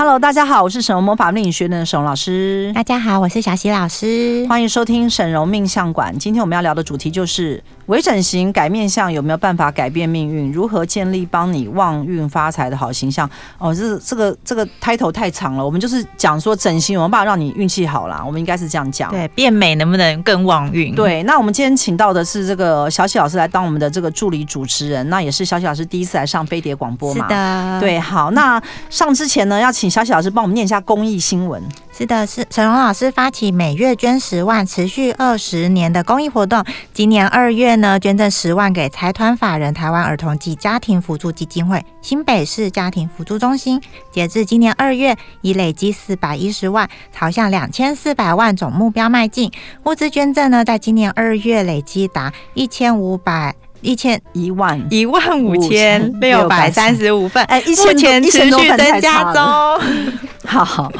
[0.00, 2.72] Hello，大家好，我是沈荣魔法命理学院的沈荣老师。
[2.74, 4.46] 大家好，我是小喜老师。
[4.48, 6.18] 欢迎收听沈荣命相馆。
[6.18, 10.52] 今天我们要聊的主题就是微整形改面相有没有办法改变命运？
[10.52, 13.28] 如何建立帮你旺运发财的好形象？
[13.58, 18.22] 哦，这这个这个 title 太长了，我们就是讲说整形有没有办法让你运气好啦？
[18.24, 19.10] 我们应该是这样讲。
[19.10, 20.94] 对，变美能不能更旺运？
[20.94, 27.26] 对，那我们今天请到的是这个小喜老师来当我们的这个助理主持人，那也是小喜老师第一次来上飞碟广播嘛？
[27.26, 27.80] 是的。
[27.80, 31.60] 对，好，那上之前呢，要请小喜老师帮我们念一下公益新闻。
[32.00, 36.64] 是的，是陈荣老师发起每月捐十万，持续二十年的公益活动。
[36.94, 43.78] 今年二月呢，捐赠十万给财团法人台湾儿童及家庭辅助基金会新北市家庭辅助中心。
[44.10, 49.52] 截至今年二月，已累积四百一十万，朝向两千四百万总目标迈进。
[49.84, 53.54] 物资捐赠呢，在今年二月累积达一千五百。
[53.80, 59.42] 一千一万一万五千 六百三十五份，哎，目前持续增加中。
[60.44, 60.92] 好，好，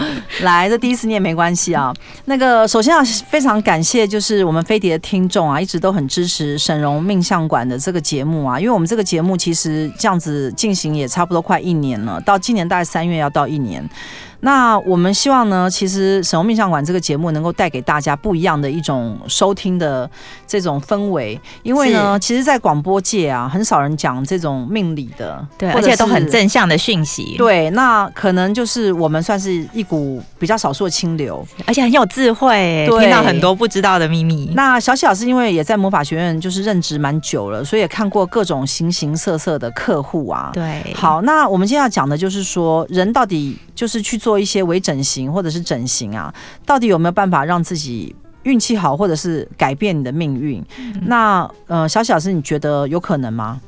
[0.42, 1.92] 来，这第一次念没关系啊。
[2.26, 8.60] 那个，首先要非常感谢，就是我们飞碟的听众啊，一直都很支持沈荣命相馆的这个节目啊。
[8.60, 13.84] 因为我们这个节目其实这样子进行也差不多快一年了，到今年大概三月要到一年。
[14.40, 20.10] 那我们希望呢，其实神龙命相馆这个节目能够带给大家不一样的一种收听的
[20.46, 27.34] 这种氛围，因为呢，其实，在广播界啊，很少人讲这种命理的，对，而且都很正向的讯息。
[27.36, 34.50] 对，那可能就是我们算是一股比较少数的清流，而且很有智慧，对，听到很多不知道的秘密。
[34.54, 40.50] 那小喜老师因为也在魔法学院就是任职蛮久了，所以也看过各种形形色色的客户啊。
[40.54, 44.29] 对，好，那我们今天要讲的就是说，人到底就是去做。
[44.30, 46.32] 做一些微整形或者是整形啊，
[46.64, 48.14] 到底有没有办法让自己
[48.44, 50.64] 运气好，或者是改变你的命运？
[50.78, 53.60] 嗯、那呃，小小是，你觉得有可能吗？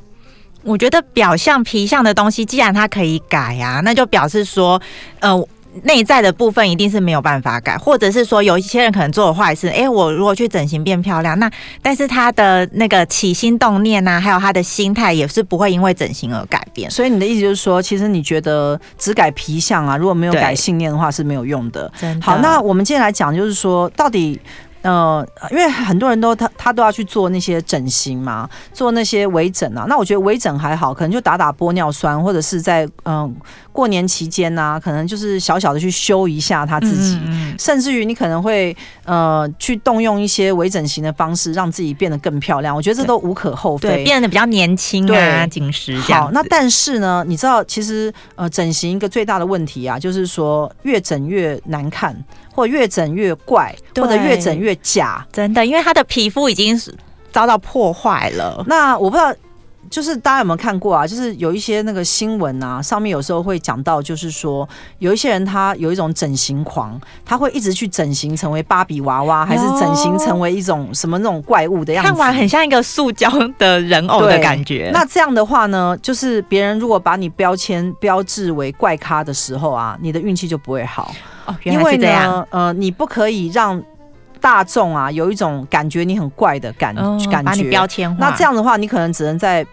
[0.63, 4.81] 我觉得表象皮相的东西，既然它可以改啊，那就表示说，
[5.19, 5.49] 呃。
[5.85, 11.51] 内在的部分一定是没有办法改，或者是说有一些人可能做了坏事，哎，我如果去整形变漂亮，那
[11.81, 16.91] 但是他的那个起心动念呐、啊，还有他的心态也是不会因为整形而改变。
[16.91, 21.91] 所以你的意思就是说，其实你觉得只改皮相啊，如果没有改信念的话是没有用的。
[22.01, 22.19] 的。
[22.21, 24.39] 好，那我们接下来讲，就是说到底。
[24.83, 29.87] 呃，因为很多人都他他都要去做那些整形嘛，做那些微整啊。
[29.89, 33.33] 那我觉得微整还好，可能就打打玻尿酸，或者是在嗯、呃、
[33.73, 37.17] 过年期间啊，可能就是小小的去修一下他自己。
[37.25, 42.75] 嗯嗯，甚至于你可能会呃去动用一些微整形的方式，让自己变得更漂亮。
[42.75, 46.25] 我觉得这都无可厚非，对，变得比较年轻啊，紧实这样。
[46.25, 52.17] 好，那但是呢，你知道其实呃整形一个最大的问题啊，就是说越整越难看。
[52.53, 56.79] 或越整越怪，或者越整越假，真的，因为他的皮肤已经
[57.33, 58.63] 遭到破坏了。
[58.67, 59.35] 那我不知道，
[59.93, 61.07] 就是大家有没有看过啊？
[61.07, 64.67] 就是有一些那个新闻啊，上面有时候会讲到，就是说
[65.01, 74.91] 有一些人他有一种整形狂，他会一直去整形成为芭比娃娃，还是整形成为一种什么那种怪物的样子，看完很像一个塑胶的人偶的感觉。
[74.95, 81.15] 那这样的话呢，就是别人如果把你标签标志为怪咖的时候啊，你的运气就不会好。
[81.45, 82.25] 哦，原来是这样。
[82.25, 83.83] 因为呢，呃，你不可以让
[84.43, 88.29] 大众啊有一种感觉你很怪的感、哦、感觉，把你标签化。
[88.29, 89.65] 那这样的话，你可能只能在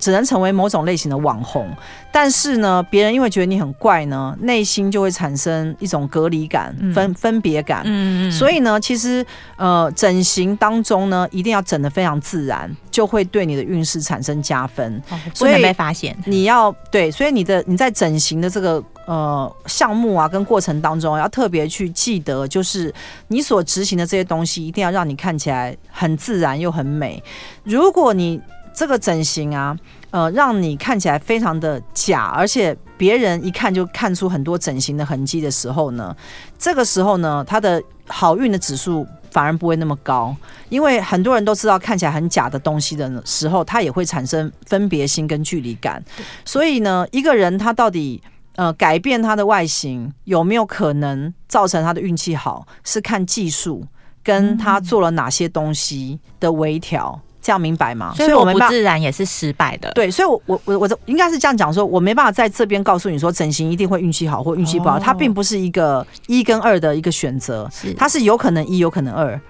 [0.00, 1.70] 只能成为某种类型的网红。
[2.12, 7.82] 但是呢，别人因为觉得你很怪呢，内心就会产生一种隔离感、嗯、分分别感。
[7.84, 8.32] 嗯嗯。
[8.32, 9.24] 所以呢，其实
[9.56, 15.00] 呃，整形当中呢，一定要整得非常自然，就会对你的运势产生加分。
[15.10, 16.16] 哦、所以不能被发现。
[16.26, 18.82] 你要对，所以你的你在整形的这个。
[19.08, 22.94] 呃，项目啊，跟过程当中要特别去记得，就是
[23.28, 27.24] 你所执行的这些东西，一定要让你看起来很自然又很美。
[27.64, 28.38] 如果你
[28.74, 29.74] 这个整形啊，
[30.10, 36.16] 呃，让你看起来非常的假，而且别人一看就看出很多整形的痕迹的时候呢，
[36.58, 40.34] 这个时候呢，他的好运的指数反而不会那么高，
[40.68, 46.02] 因为很多人都知道看起来很假的东西的时候，它也会产生分别心跟距离感。
[46.44, 48.22] 所以呢，一个人他到底。
[48.58, 52.66] 呃，改变他的外形有没有可能造成他的运气好？
[52.82, 53.86] 是看技术
[54.20, 58.12] 跟他做了哪些东西的微调，这样明白吗？
[58.14, 59.90] 所以我们不自然也是失败的。
[59.92, 67.66] 对，所以我我我我应该是这样讲说，我没办法在这边告诉你说整形一定会运气好或运气不好，它并不是一个一跟二的一个选择，
[67.96, 69.40] 它是有可能一，有可能二。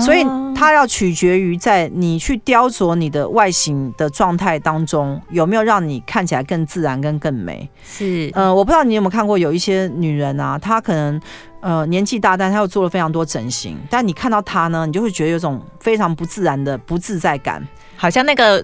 [0.00, 0.24] 所以
[0.56, 7.68] 它要取决于在你去雕琢你的外形的状态当中，有没有让你看起来更自然跟更美。
[7.84, 11.20] 是，呃，我不知道你有没有看过，有一些女人啊，她可能
[11.62, 17.66] 呃年纪大，但他又做了非常多整形，但你看到他呢，你就会觉得有种非常不自然的不自在感，
[17.96, 18.62] 好像那个。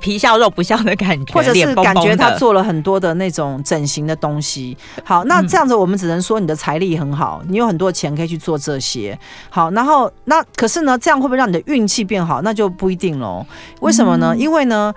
[0.00, 4.76] 皮笑肉不笑的感觉，或者是感觉他做了很多的那种整形的东西。
[5.04, 9.16] 好，那这样子我们只能说你的财力很好，你有很多钱可以去做这些。
[9.50, 12.42] 好，然后那可是呢，这样会不会让你的运气变好？
[12.42, 13.46] 那就不一定喽。
[13.82, 14.34] 为什么呢？
[14.36, 14.92] 因为呢，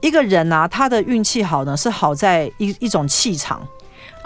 [0.00, 3.62] 一个人啊，他的运气好呢，是好在一一种气场。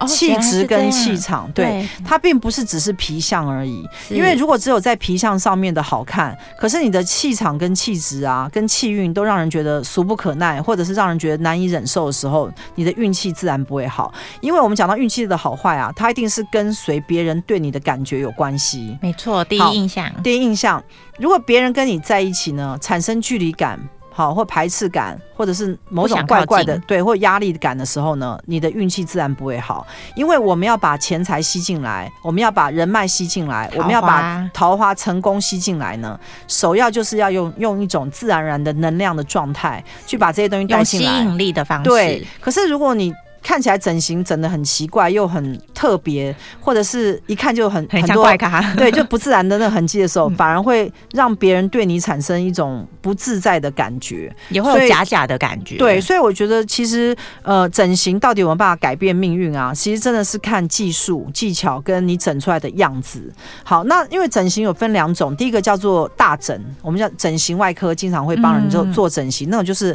[0.07, 3.89] 气质跟气场，对，它并不是只是皮相而已。
[4.11, 14.13] 因为如果只有在皮相上面的好看，可是你的气场跟气质啊，跟气运都让人觉得俗不可耐，或者是让人觉得难以忍受的时候，你的运气自然不会好。
[14.41, 18.99] 因为我们讲到运气的好坏啊，它一定是跟随别人对你的感觉有关系。
[19.01, 20.83] 没错，第一印象，第一印象，
[21.19, 23.79] 如果别人跟你在一起呢，产生距离感。
[24.17, 29.85] 好，或排斥感，或者是某种怪怪的，对，或压力感的时候呢，你的运气自然不会好。
[30.15, 36.17] 因为我们要把钱财吸进来，我们要把人脉吸进来，我们要把桃花成功吸进来呢，
[36.47, 41.91] 首要就是要用用一种自然而然的能量的状态去把这些东西带进来，吸引力的方式。
[41.91, 43.13] 对，可是如果你
[43.45, 55.77] 看起来整形整的很奇怪，又很特别，或者是一看就很很多怪咖， 对，就不自然的那痕迹的时候， 反而会让别人对你产生一种不自在的感觉，也会有假假的感觉。
[55.77, 59.75] 对，所以我觉得其实呃，整形到底有没有办法改变命运啊？
[59.75, 63.31] 其实真的是看技术技巧跟你整出来的样子。
[63.63, 69.95] 好，那因为整形有分两种，第一个叫做大整，我们叫整形外科，经常会帮人做做整形，嗯、那种就是。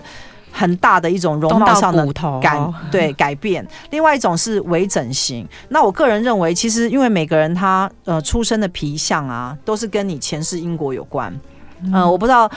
[0.51, 2.05] 很大的一种容貌上的
[2.41, 2.59] 改
[2.91, 5.47] 对改变，另外一种是微整形。
[5.69, 11.33] 那我个人认为，其实因为每个人他呃出生的皮相啊，都是跟你前世因果有关。
[11.83, 12.49] 嗯、呃，我不知道。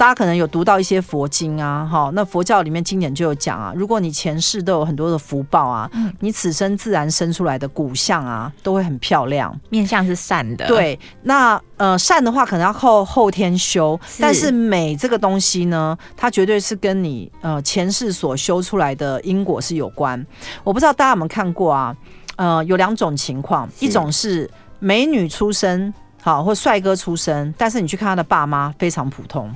[0.00, 10.66] 大家可能有读到一些佛经啊，哈，那佛教里面经典就有讲啊，如果你前世都有很多的福报啊，嗯、你此生自然生出来的骨相啊，都会很漂亮，面相是善的。
[10.66, 20.26] 对，那呃善的话可能要靠后天修，是但是美这个东西呢，它绝对是跟你呃前世所修出来的因果是有关。
[20.64, 21.94] 我不知道大家有没有看过啊？
[22.36, 25.92] 呃，有两种情况，一种是美女出身，
[26.22, 29.54] 好，或帅哥出身，但是你去看他的爸妈非常普通。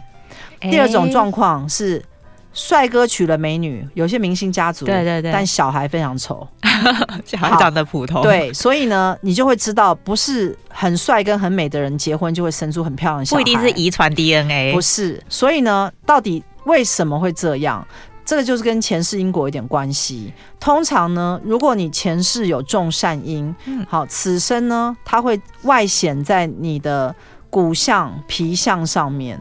[0.71, 2.03] 第二种状况是，
[2.53, 6.47] 帅哥娶了美女，有些明星家族，对对对，但小孩非常丑，
[7.27, 17.87] 小孩长得普通，对，所以呢，你就会知道，不是很帅跟很美的人结婚就会生出很漂亮的小孩，不一定是遗传 DNA，不是，所以呢，到底为什么会这样？
[18.25, 20.33] 这个就是跟前世因果有点关系。
[20.59, 23.55] 通常呢，如果你前世有种善因，
[23.87, 27.15] 好，此生呢，它会外显在你的
[27.51, 29.39] 骨相、皮相上面。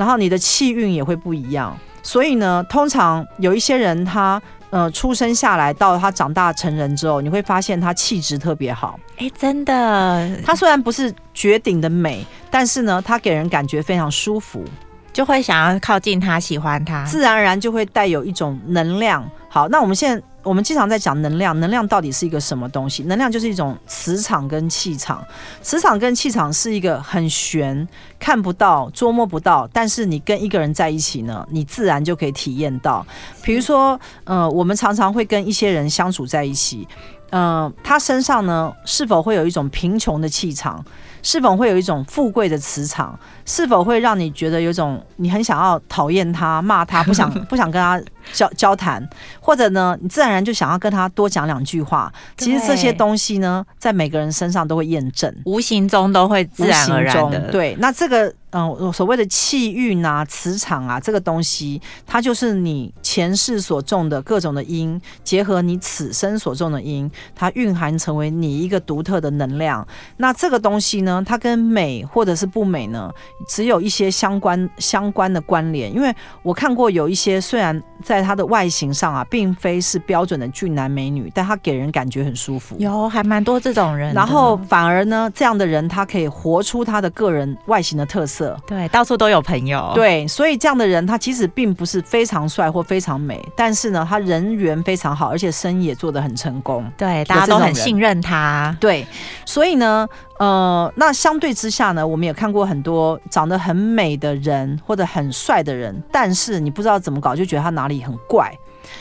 [0.00, 8.98] 然后你的气运也会不一样，所以呢，通常有一些人他呃出生下来到他长大成人之后，你会发现他气质特别好。
[9.18, 14.64] 哎，真的，他虽然不是绝顶的美，但是呢，他给人感觉非常舒服，
[15.12, 19.22] 就会想要靠近他，喜欢他，自然而然就会带有一种能量。
[19.50, 20.24] 好，那我们现在。
[20.42, 23.02] 我们经常在讲能量，能量到底是一个什么东西？
[23.04, 25.22] 能量就是一种磁场跟气场，
[25.60, 27.86] 磁场跟气场是一个很玄、
[28.18, 33.06] 看不到、捉摸不到，但是你跟一个人在一起呢，你自然就可以体验到。
[33.42, 36.88] 比如说，呃，我们常常会跟一些人相处在一起，
[37.30, 40.84] 呃，他身上呢是否会有一种贫穷的气场？
[41.22, 43.18] 是否会有一种富贵的磁场？
[43.44, 48.00] 是否会让你觉得有一种你很想要讨厌他、骂他，不想不想跟他
[48.32, 49.08] 交交谈，
[49.40, 52.12] 或者呢，你自然而然就想要跟他多讲两句话？
[52.36, 57.50] 其实这些东西呢，在每个人身上都会验证，无形中都会自然而然的。
[57.50, 58.34] 对，那这个。
[58.52, 69.86] 嗯，所谓的气运啊、磁场啊，这个东西，它就是你前世所种的各种的因，结合你此生所种的因，它蕴含成为你一个独特的能量。
[70.16, 73.08] 那这个东西呢，它跟美或者是不美呢，
[73.46, 75.94] 只有一些相关相关的关联。
[75.94, 76.12] 因为
[76.42, 77.80] 我看过有一些，虽然
[78.10, 82.74] 在他的外形上啊，并非是标准的俊男美女，但他给人感觉很舒服。
[82.80, 84.12] 有，还蛮多这种人。
[84.12, 88.60] 然后反而呢，这样的人他可以活出他的个人外形的特色。
[88.66, 89.92] 对，到处都有朋友。
[89.94, 96.84] 对，所以这样的人，他其实并不是非常帅或非常美，但是呢，他人缘非常好，而且生意也做得很成功。
[96.96, 98.76] 对，大家都很信任他。
[98.80, 99.06] 对，
[99.46, 100.08] 所以呢，
[100.40, 108.50] 呃，那相对之下呢，我们也看过很多长得很美的人或者很帅的人，但是你不知道怎么搞，就觉得他哪里很怪。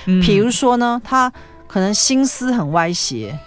[0.06, 1.32] 嗯，比如说呢，他
[1.66, 3.40] 可能心思很歪斜。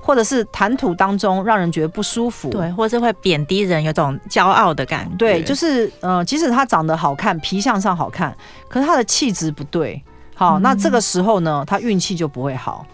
[0.00, 5.16] 或者是谈吐当中让人觉得不舒服，对，或者是会贬低人，有种骄傲的感觉。
[5.18, 8.34] 对，就是呃，即使他长得好看，皮相上好看，
[8.68, 10.02] 可是他的气质不对，
[10.34, 12.86] 好，嗯、那这个时候呢，他运气就不会好。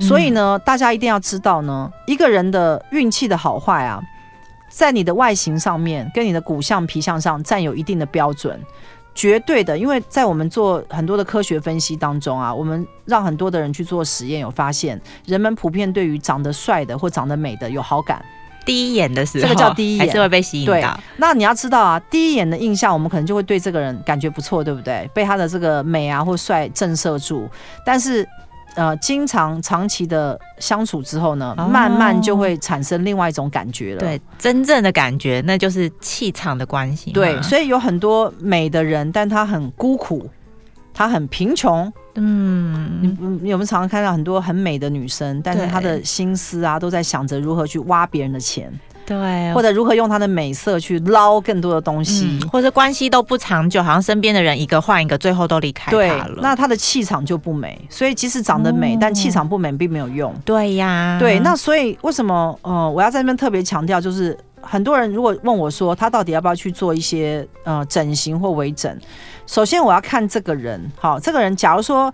[0.00, 4.02] 所以呢，大家一定要知道呢，一个人的运气的好坏啊，
[4.68, 8.60] 在你的外形上面，跟你的骨相、皮相上占有一定的标准。
[9.14, 18.20] 绝对的，因为在我们做很多的科学分析当中啊，我们让很多的人去做实验，有发现人们普遍对于长得帅的或长得美的有好感。
[18.66, 20.72] 第一眼的时候，这个叫第一眼，还是会被吸引到。
[20.72, 20.84] 对，
[21.18, 25.08] 那你要知道啊，第一眼的印象，我们可能就会对这个人感觉不错，对不对？
[25.14, 27.48] 被他的这个美啊或帅震慑住，
[27.86, 28.28] 但是。
[28.74, 34.00] 呃，经常长期的相处之后呢，慢慢就会产生另外一种感觉了。
[34.00, 37.12] 对，真正的感觉那就是气场的关系。
[37.12, 40.28] 对，所以有很多美的人，但他很孤苦，
[40.92, 41.92] 他很贫穷。
[42.16, 43.08] 嗯，你
[43.42, 48.72] 你有没有常常看到很多很美的女生，但是她的心思啊，都在想着如何去挖别人的钱。
[49.06, 56.38] 对，或者如何用他的美色去捞更多的东西，嗯、或者关系都不长久，好像身边的人一个换一个，最后都离开他了。
[56.40, 60.34] 那他的气场就不美，所以即使长得美，哦、但气场不美并没有用。
[60.44, 68.96] 对呀，对，那所以为什么呃，我要在这边特别强调，就是很多人如果问我说，他到底要不要去做一些呃整形或微整？
[69.46, 72.12] 首先我要看这个人，好，这个人假如说。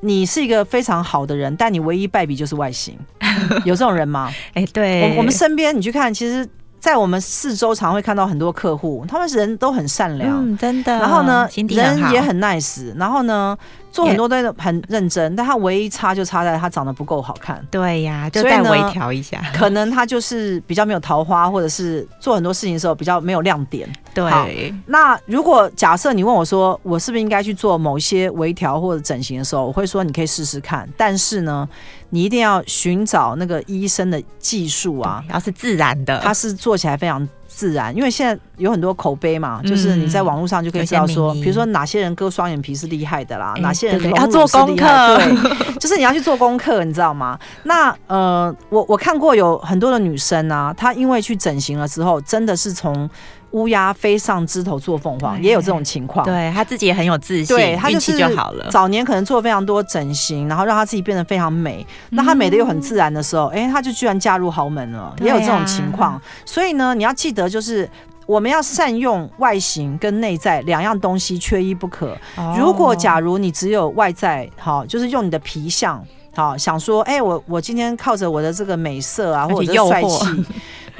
[0.00, 2.98] 你是一个非常好的人，但你唯一败笔就是外形，
[3.64, 4.30] 有这种人吗？
[4.54, 6.48] 哎、欸，对，我我们身边你去看，其实。
[6.80, 10.96] 在我们四周常会看到很多客户，他们人都很善良，嗯，真的。
[10.96, 12.96] 然后呢，人也很 nice。
[12.96, 13.58] 然后呢，
[13.90, 17.64] 做很多都很认真，但他唯一差就差在他长得不够好看。
[17.70, 19.42] 对呀，就再微调一下。
[19.54, 23.88] 可能他就是比较没有桃花，或者是做很多事情的时候比较没有亮点。
[24.14, 24.72] 对。
[24.86, 30.88] 那如果假设你问我说，我是不是应该去做某些微调或者整形的时候，我会说你可以试试看。
[30.96, 31.68] 但是呢，
[32.10, 37.26] 你一定要寻找那个医生的技术啊，要是自然的，他是做起来非常
[37.58, 37.94] 自然。
[37.96, 44.86] 因为现在有很多口碑嘛，就是你在网络上就可以知道说，比如说哪些人割双眼皮是厉害的啦，哪些人要做功课，
[45.16, 47.36] 对， 就是你要去做功课，你知道吗？
[47.64, 53.10] 那呃，我我看过有很多的女生啊，她因为去整形了之后，真的是从。
[53.52, 56.24] 乌鸦飞上枝头做凤凰，也有这种情况。
[56.24, 58.68] 对，他自己也很有自信，对，他就好了。
[58.70, 61.86] 早年可能做非常多整形，然后让他自己变得非常美。
[62.10, 66.20] 那他美的又很自然的时候，哎、欸，他就居然嫁入豪门了，也有这种情况。
[66.44, 67.88] 所以呢，你要记得，就是
[68.26, 72.14] 我们要善用外形跟内在两样东西，缺一不可。
[72.58, 80.44] 如果假如你只有外在，好，就是用你的皮相，好，想说，哎、欸，我我今天靠着我的这个美色啊，或者帅气。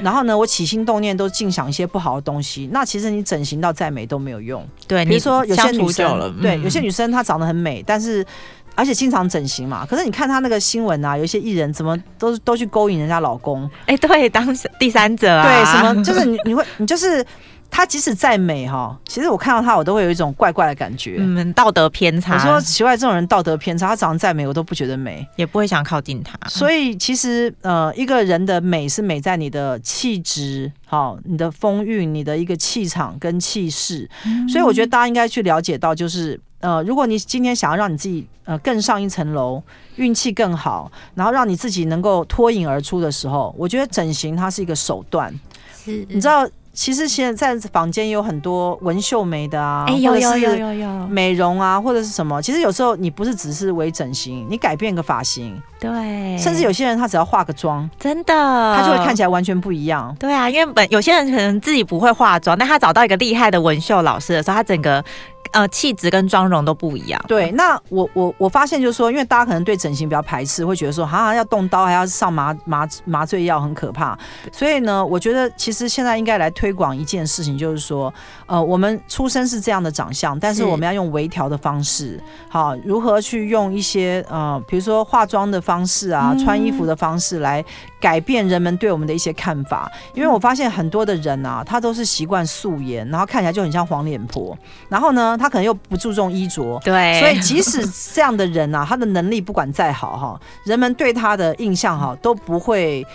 [0.01, 4.65] 然后呢，我起心动念都尽想一些不好的东西，那其实你整形到再美都没有用。
[4.87, 8.25] 对，比如说有些女生，嗯、对，有些女生她长得很美，但是
[8.75, 9.85] 而且经常整形嘛。
[9.85, 13.69] 可是你看她那个新闻啊，有一些艺人怎么都都去勾引人家老公？
[13.85, 17.25] 哎，对，当第三者啊，对，什么就是你你会你就是。
[17.71, 21.17] 她即使再美哈，其实我看到她，我都会有一种怪怪的感觉。
[21.19, 22.33] 嗯，道德偏差。
[22.33, 26.37] 我说奇怪，这种人道德偏差，她长得再美，我都不觉得美，也不会想靠近她。
[26.49, 34.09] 所以其实呃，一个人的美是美在你的气质，好，你的风韵，你的一个气场跟气势。
[34.25, 39.61] 嗯、所以我觉得大家应该去了解到，就是呃，如果你今天想要让你自己呃更上一层楼，
[39.95, 45.33] 运气更好，然后让你自己能够脱颖而出的时候，我觉得整形它是一个手段。
[45.85, 46.45] 是，你知道。
[46.79, 52.41] 其实现在在坊间有很多纹绣眉的啊，欸、有有有有有美容啊，或者是什么。
[52.41, 60.15] 其实有时候你不是只是微整形，你改变个发型，对，甚至有些人他只要化个妆，真的，他就会看起来完全不一样。
[60.19, 65.03] 对啊，因为本有些人可能自己不会化妆，但他找到一个厉害的纹绣老师的时候，他整个。
[65.51, 67.19] 呃，气质跟妆容都不一样。
[67.27, 74.15] 对，那我我我发现就是说，因为大家可能对整形比较排斥，会觉得说，好像要动刀，还要上麻麻麻醉药，很可怕。
[74.51, 78.13] 所以呢，我觉得其实现在应该来推广一件事情，就是说，
[78.45, 87.63] 呃，我们出生是这样的长相，但是我们要用微调的方式，好，如何去用一些呃，比如说化妆的方式啊，穿衣服的方式来
[87.99, 89.91] 改变人们对我们的一些看法。
[90.15, 94.57] 因为我发现很多的人啊，他都是习惯素颜，然后看起来就很像黄脸婆，
[94.89, 95.37] 然后呢。
[95.39, 103.05] 他可能又不注重衣着，对，所以即使这样的人啊，他的能力不管再好哈，人们对他的印象哈都不会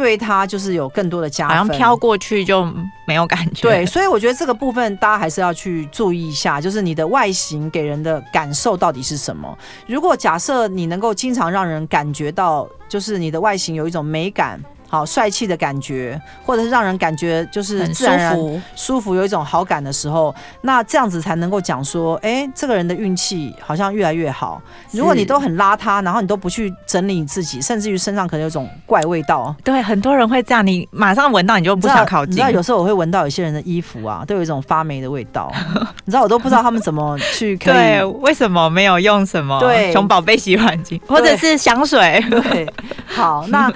[0.00, 2.66] 对他就是有更多的加分，好像飘过去就
[3.06, 3.68] 没有感觉。
[3.68, 9.56] 对，所以我觉得这个部分大家还是要去注意一下，就是你的外形给人的感受到底是什么。
[9.86, 14.58] 如果假设你能够经常让人感觉到，就是你的外形有一种美感。
[14.90, 24.60] 好帅气的感觉，或者是让人感觉就是自然然很舒服，舒服有一种好感的时候，那这样子才能够讲说，哎，这个人的运气好像越来越好。
[24.90, 32.32] 如果你都很邋遢，然后你都不去整理你自己，甚至于身上可能有种怪味道，对，很多人会这样，你马上闻到你就不想靠近。
[32.32, 35.52] 你知道，你知道有时候我会闻到有些人的衣服啊，都有一种发霉的味道，
[36.04, 42.24] 你知道我都不知道他们怎么去可以对，为什么没有用什么对熊宝贝洗碗巾或者是香水？
[42.28, 42.68] 对，
[43.06, 43.72] 好，那。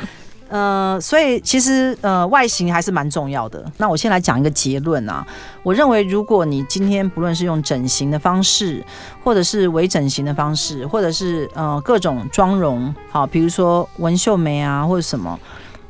[0.48, 3.64] 呃，所以其实呃，外形还是蛮重要的。
[3.78, 5.26] 那我先来讲一个结论啊。
[5.62, 8.84] 我认为，如果你今天不论是用整形的方式，
[9.24, 15.38] 或者是微整形的方式，或者是呃各种妆容，好，比如说纹绣眉啊，或者什么，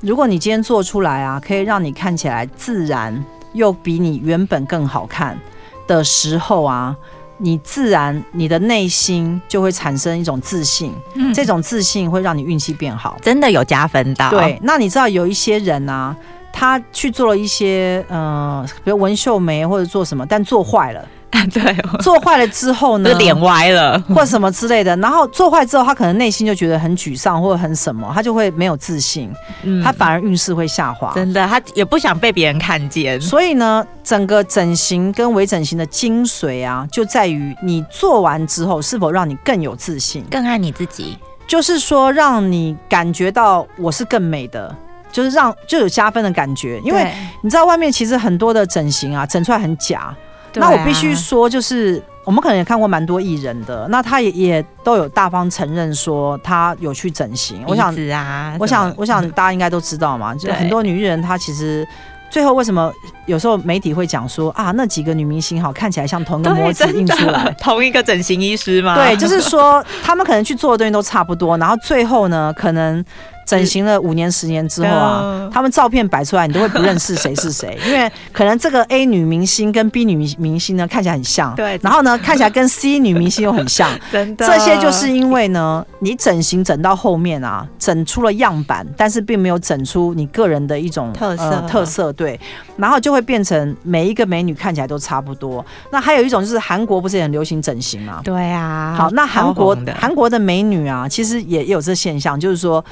[0.00, 5.38] 如果你今天做出来啊，可以让你看起来自然，又比你原本更好看
[5.86, 6.96] 的时候啊。
[7.38, 14.30] 你自然，你的内心就会产生一种自信，嗯，这种自信会让你运气变好，真的有加分的。
[14.30, 16.16] 对，那你知道有一些人啊，
[16.52, 21.04] 他去做了一些，呃，比如纹绣眉或者做什么，但做坏了。
[21.52, 24.96] 对，做坏了之后呢，脸歪了，或者什么之类的。
[24.98, 29.30] 然后做坏之后，他可能内心就觉得很沮丧，或者很什么，他就会没有自信，
[29.64, 31.12] 嗯，他反而运势会下滑。
[31.14, 33.20] 真的，他也不想被别人看见。
[33.20, 41.18] 所以呢，整个整形跟微整形的精髓啊，就在于你做完之后是否让你更有自信，更爱你自己。
[41.46, 44.74] 就是说，让你感觉到我是更美的，
[45.12, 46.80] 就是让就有加分的感觉。
[46.82, 47.12] 因为
[47.42, 50.14] 你知道，外面其实很多的整形啊，整出来很假。
[50.54, 57.62] 那我必须说，就是我们可能也看过蛮多艺人的，那他也也都有大方承认说他有去整形。
[57.66, 61.86] 我想啊，我想，我想大家应该都知道嘛，就很多女艺人她其实
[62.30, 62.92] 最后为什么
[63.26, 68.94] 有时候媒体会讲说啊，那几个女明星好看起来像同一个模子印出来，同一个整形医师吗？
[68.96, 73.04] 对，就是说 他们可能去做的东西都差不多，然后最后呢，可能。
[73.44, 91.60] 整形了五年十年之后啊，他们照片摆出来，你都会不认识谁是谁， 因为可能这个 A 女明星跟 B 女明星呢看起来很像，对，然后呢看起来跟 C 女明星又很像， 真的，这些就是因为呢，你整形整到后面啊，整出了样板，但是并没有整出你个人的一种特色。
[91.68, 92.38] 特色，对，
[92.76, 95.64] 然后就会变成每一个美女看起来都差不多。
[95.90, 98.20] 那还有一种就是韩国不是也很流行整形吗？
[98.22, 102.84] 对啊，好，那韩国韩国的美女啊，其实也有这现象，就是说。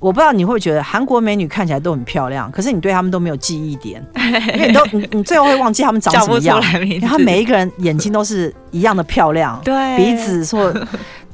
[0.00, 4.04] 我不知道你会觉得韩国美女看起来都很漂亮，可是你对她们都没有记忆点，
[4.54, 6.60] 因为你都你你最后会忘记她们长什么样。
[7.00, 10.74] 然后每一个人眼睛都是一样的漂亮， 对，鼻子说。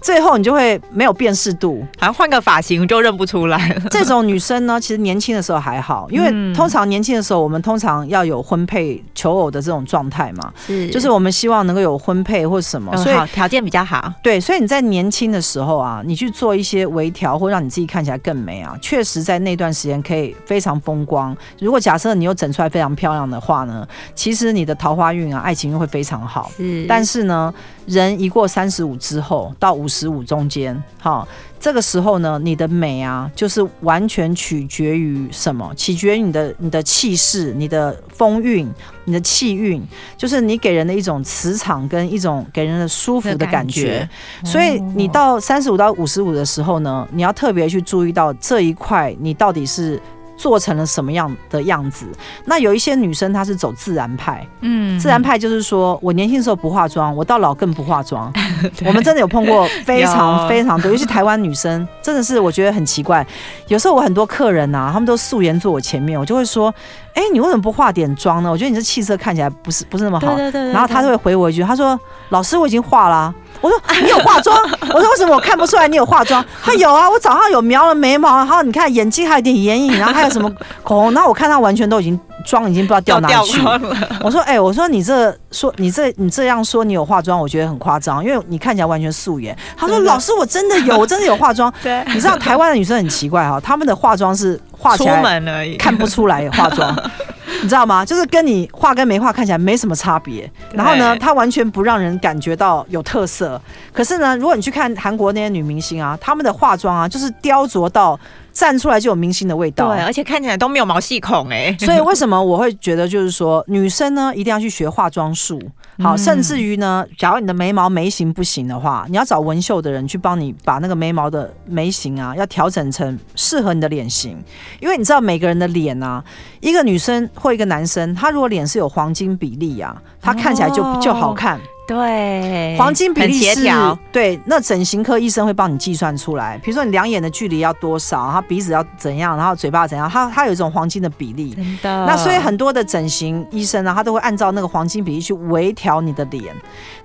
[0.07, 3.83] 最后你就会没有辨识度，好像换个发型就认不出来了。
[3.91, 14.13] 这种女生呢，其实年轻的时候还好，因为通常年轻的时候，我们通常要有婚配求偶的这种状态嘛，是，就是我们希望能够有婚配或什么，所以条件比较好。
[14.23, 21.37] 对，所以你在年轻的时候啊，你去做一些微调，或让你自己看起来更美啊，确实在那段时间可以非常风光。
[21.59, 26.49] 如果假设你又整出来非常漂亮的话呢，其实你的桃花运啊，爱情运会非常好。
[26.57, 27.53] 是，但是呢。
[27.87, 31.27] 人一过三十五之后，到五十五中间，好，
[31.61, 35.73] 这个时候呢，你的美啊，就是完全取决于什么？
[35.77, 38.69] 取决于你的你的气势、你的风韵、
[39.05, 39.81] 你的气韵，
[40.17, 43.99] 就是你给人的一种磁场跟一种给人的舒服的感觉。
[43.99, 44.09] 感
[44.45, 50.01] 觉所以你到三十五到五十五的时候呢，你要特别去注意到这一块，你到底是。
[50.37, 52.07] 做成了什么样的样子？
[52.45, 58.33] 那有一些女生她是走自然派，嗯，自然派就是说我年轻的时候不化妆，我到老更不化妆。
[58.85, 63.27] 我们真的有碰过非常非常多，尤其台湾女生， 真的是我觉得很奇怪。
[63.69, 66.73] 有时候我很多客人呐、啊，他们都素颜坐我前面，我就会说，
[67.15, 68.51] 哎、欸，你为什么不化点妆呢？
[68.51, 70.27] 我觉得你这气色看起来不是不是那么好。
[70.29, 71.99] 对对对对对，然后他就会回我一句，他说
[72.31, 74.57] ：“老师，我已经化了。”我说：“你有化妆？”
[74.93, 80.51] 我说：“为什么我看不出来你有化妆？”他有啊，我早上有描了眉毛，然后你看眼睛还有点眼影，然后还有什么
[80.83, 83.81] 口红，然后我看他完全都已经妆已经不知道掉哪去了。
[84.23, 91.73] 我说：“哎、欸，我说你这说你这你这样说你有化妆，我觉得很夸张，因为你看起来完全素颜。”他说：“老师，我真的有，我真的有化妆。
[91.83, 95.41] ”对，你知道台湾的女生很奇怪哈，他们的化妆是化起来
[95.79, 96.97] 看不出来有化妆。
[97.63, 98.05] 你知道吗？
[98.05, 100.51] 就是跟你画跟没画看起来没什么差别。
[100.73, 103.61] 然后呢，它完全不让人感觉到有特色。
[103.93, 108.19] 可是呢，如果你去看韩国那些女明星啊，她们的化妆啊，就是雕琢到
[108.57, 109.89] 站出来就有明星的味道。
[109.89, 111.77] 对，而且看起来都没有毛细孔哎。
[111.79, 115.61] 所以为什么我会觉得就是说，女生呢一定要去学化妆术。
[115.99, 124.43] 好，甚至于呢，假如你的眉毛眉形不行的话，你要找纹绣的人去帮你把那个眉毛的眉形啊，要调整成适合你的脸型。
[124.81, 126.25] 因为你知道每个人的脸啊，
[126.61, 131.61] 一个女生或一个男生，他如果脸是有黄金比例啊，他看起来就就好看。
[131.87, 136.59] 对，黄金比例是协调，对，那整形科医生会帮你计算出来。
[136.59, 141.55] 比如说你两眼的距离要多少，他鼻子要怎样，然后嘴巴要怎样，他他有一种黄金的比例。
[141.55, 142.05] 真的。
[142.05, 146.53] 那所以很多的整形医生呢，他都会按照那个黄金比例去微调你的脸。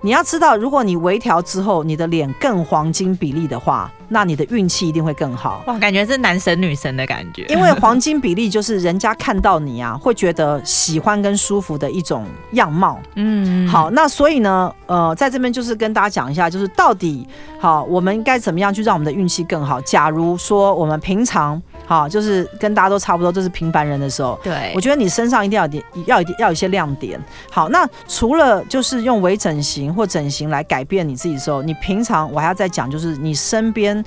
[0.01, 5.63] 你要知道，如果你微调之后，你的脸更黄金比例的话，那你的运气一定会更好。
[5.67, 7.45] 哇，感觉是男神女神的感觉。
[7.49, 12.99] 因为黄金比例就是人家看到你啊，会觉得喜欢跟舒服的一种样貌。
[13.15, 15.51] 嗯，好，那所以呢，呃，在这边。
[15.51, 17.27] 就是跟大家讲一下，就是到底
[17.59, 19.81] 好，我们应该怎么样去让我们的运气更好？
[19.81, 27.19] 假如说我们平常好，就是跟大家都差不多，就是平凡人的时候，对，我觉得你身上一定要点，要要有一些亮点。
[27.49, 34.01] 好，那除了就是用微整形或整形来改变你自己的时候，你平常我还要再讲，就是你身边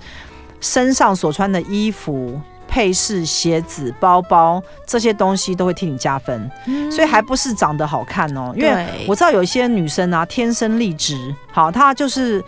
[0.60, 2.40] 身上所穿的衣服。
[2.66, 8.52] 配饰、鞋子、包包这些东西都会替你加分，嗯、所以还不是长得好看哦。
[8.56, 12.40] 因为我知道有一些女生啊，天生丽质，好，她就是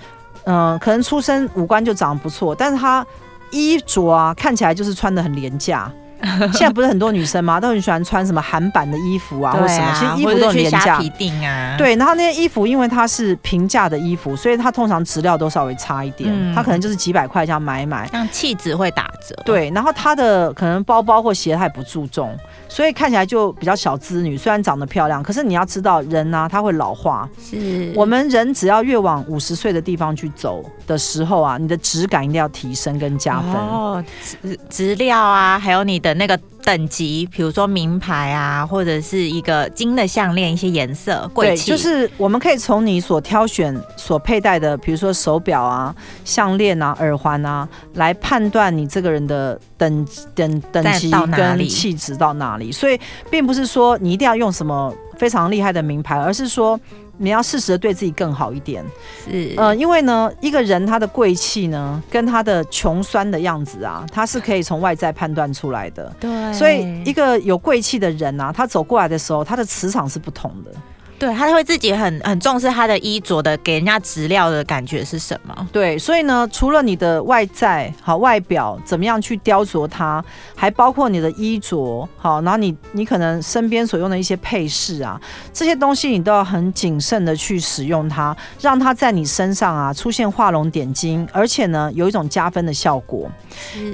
[0.42, 3.07] 嗯、呃，可能出生五官就长得不错，但是她
[3.50, 5.92] 衣着啊，看起来就是穿的很廉价。
[6.52, 7.61] 现在不是很多女生吗？
[7.61, 10.96] 都很喜欢穿什么韩版的衣服啊，或什么，其实衣服都很廉价。
[10.96, 16.31] 啊，对，然后那些衣服，因为它是平价的衣服，所以它通常质料都稍微差一点。
[16.33, 19.37] 嗯，它可能就是几百块这样买一买，像气质会打折。
[19.44, 22.37] 对，然后它的可能包包或鞋它也不注重，
[22.68, 24.37] 所以看起来就比较小资女。
[24.37, 27.29] 虽然长得漂亮，可是你要知道人呢、啊，他会老化。
[27.42, 33.52] 是我们人只要越往五十岁的地方去走的时候啊，你的质感一定要提升跟加分。
[33.52, 34.05] 哦，
[34.42, 36.38] 质质料啊，还有你的那个。
[36.66, 52.73] 等级，比如说名牌啊，或者是一个金的项链，一些颜色贵气，就是我们可以从你所挑选、所佩戴的，比如说手表啊、项链啊、耳环啊，来判断你这个人的等等等级跟气质到哪里。
[52.73, 52.99] 所以，
[53.31, 56.81] 并不是说你一定要用什么非常厉害的名牌，而是说。
[57.18, 58.85] 你要适时的对自己更好一点，
[59.24, 66.14] 是，呃，因为呢，一个人他的贵气呢，跟他的穷酸的样子啊，他是可以从外在判断出来的。
[66.20, 70.70] 对，所以一个有贵气的人啊，他走过来的时候，他的磁场是不同的。
[71.18, 75.68] 对，他会自己很很重视他的衣着的，给人家质料的感觉是什么？
[75.72, 80.22] 对，所以呢，除了你的外在好外表怎么样去雕琢它，
[80.55, 85.20] 还包括你的衣着好，然后你你可能身边所用的一些配饰啊，
[85.52, 93.31] 这些东西你都要很谨慎的去使用它，让它在你身上啊出现画龙点睛，而且呢有一种加分的效果。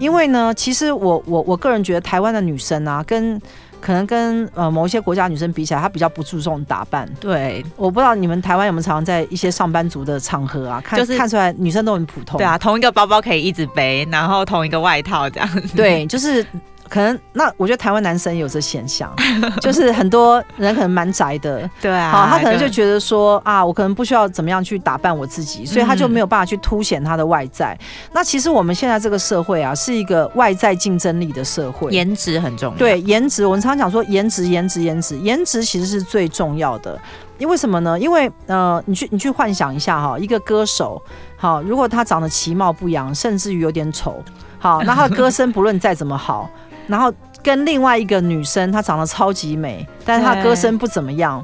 [0.01, 3.41] 因为呢，其实我我我个人觉得台湾的女生啊跟
[3.83, 7.07] 可能跟呃某一些国家女生比起来，她比较不注重打扮。
[7.21, 12.39] 对，我不知道你们台湾有没有常常在一些上班族的场合啊，看、就是、看出来女生都很普通。
[12.39, 15.77] 对啊，同一个包包可以一直背，然后同一个外套这样子。
[15.77, 16.47] 对，就是。
[16.93, 19.11] 可能那我觉得台湾男生有这现象，
[19.63, 27.75] 就是很多人可能蛮宅的，对啊，好，他可能就觉得说啊，我可能不需要怎么样去打扮我自己，所以他就没有办法去凸显他的外在。
[27.81, 32.79] 嗯、那其实我们现在这个社会啊，是一个外在竞争力的社会，颜值很重要。
[32.79, 37.01] 对，颜值，我们常常讲说颜值，颜值，颜值，颜值其实是最重要的。
[37.39, 37.99] 因为什么呢？
[37.99, 41.03] 因为呃，你去你去幻想一下哈，一个歌手，
[41.39, 44.23] 好，如果他长得其貌不扬，甚至于有点丑，
[44.59, 46.51] 好，那他的歌声不论再怎么好。
[46.93, 47.11] 然后
[47.43, 51.43] 跟另外一个女生，她长得超级美，但是她歌声不怎么样。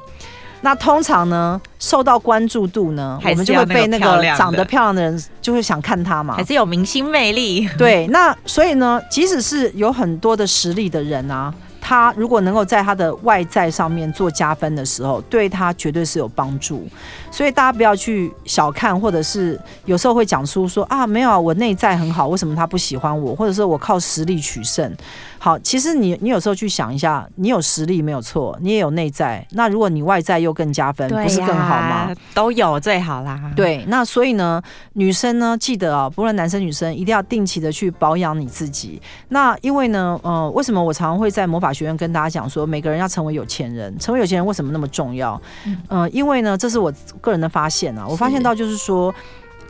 [0.60, 7.66] 那通常呢，受到关注度呢，我们就会被那个长得漂亮的人就会想看她嘛，还是有明星魅力。
[7.78, 11.54] 对，那所以呢，即使是有很多的实力的人啊。
[11.80, 16.86] 他如果能够在他的外在上面做加分的时候，对他绝对是有帮助。
[17.30, 23.34] 所以大家不要去小看，或者是有时候会讲出说啊，没有啊，我内在很好，为什么他不喜欢我？
[23.34, 24.94] 或者是我靠实力取胜。
[25.40, 29.46] 好，其实你你有时候去想一下，你有实力没有错，你也有内在。
[29.52, 32.12] 那如果你外在又更加分，不是更好吗？
[32.34, 33.40] 都有最好啦。
[33.54, 34.60] 对，那所以呢，
[34.94, 39.00] 女生呢，记得啊，不论男生女生，一定要定期的去保养你自己。
[39.28, 45.40] 那因为呢，呃，为什么我常常会在魔法学院跟大家讲说，每个人要成为有钱人，成为有钱人为什么那么重要？
[45.66, 49.14] 嗯、呃，因为呢，这是我个人的发现啊，我发现到就是说，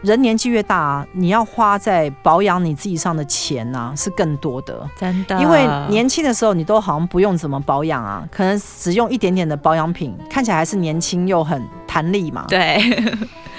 [0.03, 5.41] 人年纪越大，你要花在保养你自己上的钱呢、啊，是更多的，真的。
[5.41, 12.79] 因为年轻的时候你都好像不用怎么保养啊，可能只用一点点的保养品，看起来还是年轻又很弹力嘛，对，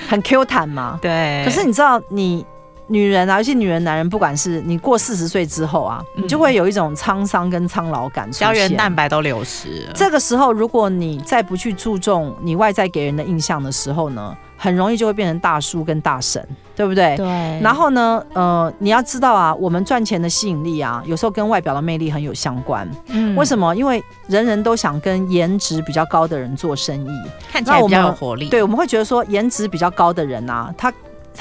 [0.08, 1.44] 很 Q 弹嘛，对。
[1.44, 2.46] 可是你知道你。
[2.90, 9.94] 女人啊，尤其女人、男人，不管是你过四十岁之后啊，你就会有一种沧桑跟苍老感出现，胶原蛋白都流失了。
[9.94, 16.44] 这个时候，如果你再不去注重你外在给人的印象的时候呢，很容易就会变成大叔跟大婶，
[16.76, 17.16] 对不对？
[17.16, 17.28] 对。
[17.62, 22.90] 然后呢，呃，你要知道啊，我们赚钱的吸引力啊，有时候跟外表的魅力很有相关。
[23.08, 23.36] 嗯。
[23.36, 23.76] 为什么？
[23.76, 27.10] 因为人人都想跟颜值比较高的人做生意，
[27.52, 28.50] 看起来比较有活力。
[28.50, 30.92] 对，我们会觉得说，颜值比较高的人啊，他。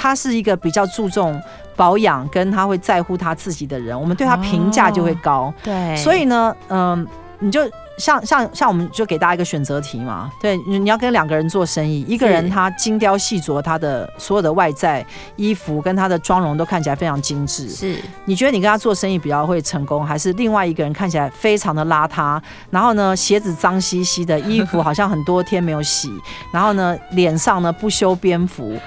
[0.00, 1.42] 他是一个比较注重
[1.74, 5.46] 保养，跟他会在乎他自己的人，我们对他评价就会高。
[5.46, 7.06] 哦、对，所以呢，嗯、呃，
[7.40, 26.12] 你就像像像我们就给大家一个选择题嘛，对，你要跟两个人做生意，一个人他精雕细琢，他的所有的外在衣服跟他的妆容都看起来非常精致，是，你觉得你跟他做生意比较会成功，还是另外一个人看起来非常的邋遢，然后呢鞋子脏兮兮的，衣服好像很多天没有洗，
[26.52, 28.78] 然后呢脸上呢不修边幅？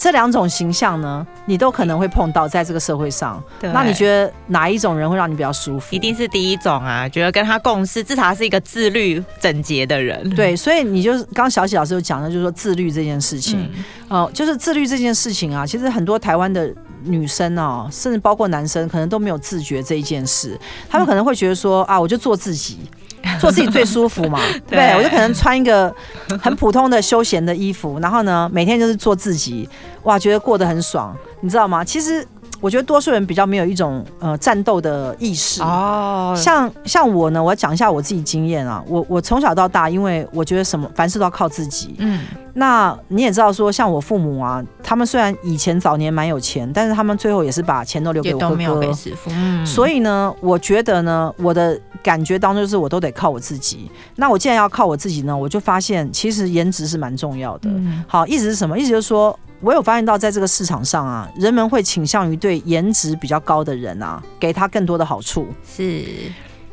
[0.00, 3.42] 这两种形象呢，你都可能会碰到在这个社会上。
[3.60, 5.94] 对，那你觉得哪一种人会让你比较舒服？
[5.94, 10.28] 一定是第一种啊，觉得跟他共事，至少他是一个自律整洁的人。
[10.30, 13.60] 对，所以你就是刚刚小喜老师有讲的，就是说自律这件事情。
[13.60, 20.58] 哦、嗯呃，就是自律这件事情啊，其实很多台湾的女生哦，甚至包括男生，可能都没有自觉这一件事。
[20.88, 22.78] 他们可能会觉得说啊，我就做自己。
[23.38, 25.94] 做自己最舒服嘛， 对，对，我就可能穿一个
[26.40, 29.68] 很普通的休闲的衣服，然后呢，每天就是做自己，
[30.04, 31.84] 哇，觉得过得很爽，你知道吗？
[31.84, 32.26] 其实
[32.60, 42.20] 我觉得多数人比较没有一种呃战斗的意识哦，像像我呢，我要讲一下我自己经验啊，我我从小到大，因为我觉得什么凡事都要靠自己，嗯，
[42.54, 48.92] 那你也知道说，像我父母啊，他们虽然以前早年蛮有钱，但是他们最后也是把钱都留给我哥哥，
[49.28, 51.80] 嗯，所以呢，我觉得呢，我的。
[52.02, 53.90] 感觉当中就是我都得靠我自己。
[54.16, 57.68] 那我既然要靠我自己呢，我就发现其实颜值是蛮重要的。
[57.68, 58.78] 嗯、好，意思是什么？
[58.78, 65.46] 意思就是说，我有发现到在这个市场上啊，人们会倾向于对颜值比较高的人啊，给他更多的好处。
[65.64, 66.04] 是。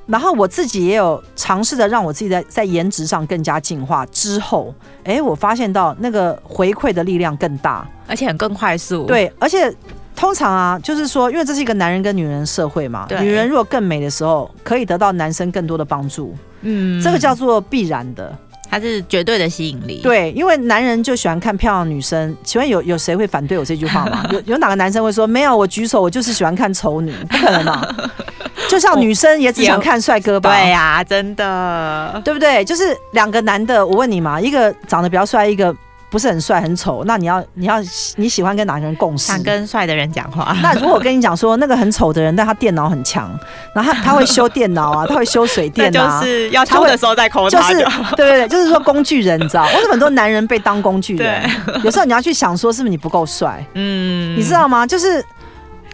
[0.05, 4.73] 然后我自己也有尝试着让我自己在在颜值上更加进化之后，
[5.03, 9.05] 哎，我发现到那个回馈的力量更大，而且很更快速。
[9.05, 9.73] 对，而且。
[10.19, 16.35] 通常啊，就是说，因为这是一个男人跟女人的社会嘛，女人如果更美的时候，可以得到男生更多的帮助。
[16.61, 18.35] 嗯，这个叫做必然的，
[18.69, 20.01] 它是绝对的吸引力。
[20.03, 22.35] 对，因为男人就喜欢看漂亮女生。
[22.43, 24.25] 请问有有谁会反对我这句话吗？
[24.31, 25.55] 有有哪个男生会说没有？
[25.55, 27.87] 我举手，我就是喜欢看丑女，不可能嘛。
[28.69, 30.49] 就像女生也只想看帅哥吧？
[30.51, 32.65] 对呀，真的，对不对？
[32.65, 35.75] 就是两个男的，我问你嘛，一个长得比较帅，一个。
[36.09, 37.75] 不是很帅很丑，那你要你要
[38.15, 39.27] 你喜欢跟哪个人共事？
[39.27, 40.55] 想跟帅的人讲话。
[40.61, 43.29] 那如果我跟你讲说那个很丑的人，但他电脑很强，
[43.75, 47.59] 然后他他会修电脑啊， 他会修水电啊，就是要修的时候再抠他。
[47.59, 47.75] 就是
[48.15, 49.65] 对对对，就是说工具人，你知道？
[49.65, 51.49] 为什么很多男人被当工具人？
[51.83, 53.65] 有时候你要去想说，是不是你不够帅？
[53.73, 54.87] 嗯，你知道吗？
[54.87, 55.23] 就是。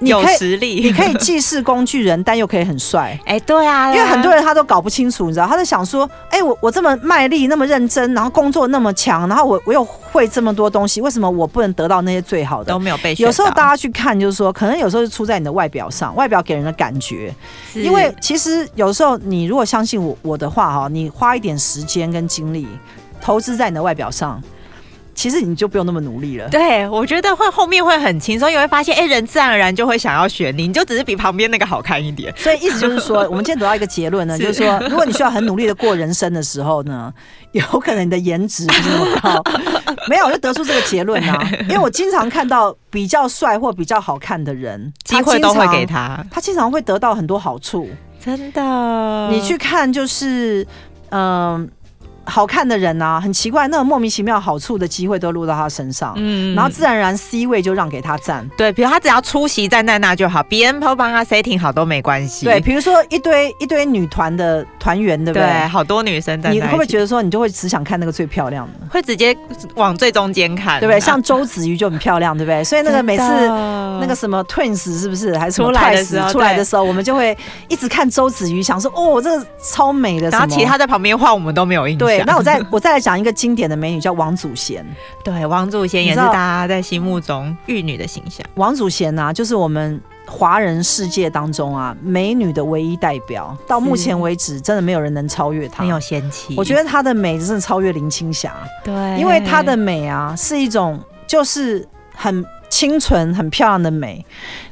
[0.10, 3.18] 有实力，你可以既是工具人，但又可以很帅。
[3.26, 12.72] 哎、欸，对啊，因为很多人他都搞不清楚，你知道，他在想说，哎、欸，我我这么卖力，那么认真，然后工作那么强，然后我我又会这么多东西，为什么我不能得到那些最好的？
[12.72, 13.16] 都没有被。
[13.18, 17.34] 有时候大家去看，就是说，可能有时候是出在你的外表上，外表给人的感觉。
[17.74, 22.68] 因为其实有时候你如果相信我我的话哈，你花一点时间跟精力
[23.22, 24.42] 投资在你的外表上。
[25.15, 26.49] 其实你就不用那么努力了。
[26.49, 32.34] 对，我觉得会后面会很轻松，你会发现哎，人自然而然就会想要选你，你就只是比旁边那个好看一点。
[32.36, 37.13] 所以意思就是说，我们今天得到一个结论呢，是 就是说，如果你需要很努力的过人生的时候呢，
[37.52, 39.43] 有可能你的颜值不是那么高。
[40.08, 47.88] 没有，我就得出这个结论啊， 因为我经常看到比较帅或比较好看的人，机会都会给他，他经常会得到很多好处。
[48.23, 50.65] 真的，你去看就是，
[51.10, 51.67] 嗯、呃。
[52.26, 58.50] 好看的人啊，很奇怪，那种莫名其妙好处的机会都落到他身上，嗯，然后自然而然 C 位就让给他站。
[58.58, 62.46] 对，比如他只要出席站在那就好，别人都帮他 setting 好都没关系。
[62.46, 65.46] 对，比如说一堆一堆女团的团员，对不对？
[65.46, 68.88] 对，好多女生在那，你会不会觉得说，你就会只想看那个最漂亮的？
[68.90, 69.36] 会直接
[69.76, 71.00] 往最中间看，对不对？
[71.00, 72.64] 像周子瑜就很漂亮，对不对？
[72.64, 73.24] 所以那个每次
[74.00, 80.30] 那个什么 Twins 是不是还是什么 Twice 出来的时候，我们就会一直看周子瑜，想说哦，这个超美的。
[80.30, 82.08] 然后其他在旁边画，我们都没有印象。
[82.08, 84.86] 对，那我再我再来讲一个经典的美女，叫王祖贤。
[85.23, 88.45] 对，王祖贤也是大家在心目中玉女的形象。
[88.56, 93.58] 王祖贤啊，就是我们华人世界当中啊美女的唯一代表。
[93.67, 95.80] 到目前为止，真的没有人能超越她。
[95.80, 98.54] 很有仙气，我觉得她的美真的超越林青霞。
[98.84, 104.26] 对，因为她的美啊，是一种就是很清纯、很漂亮的美。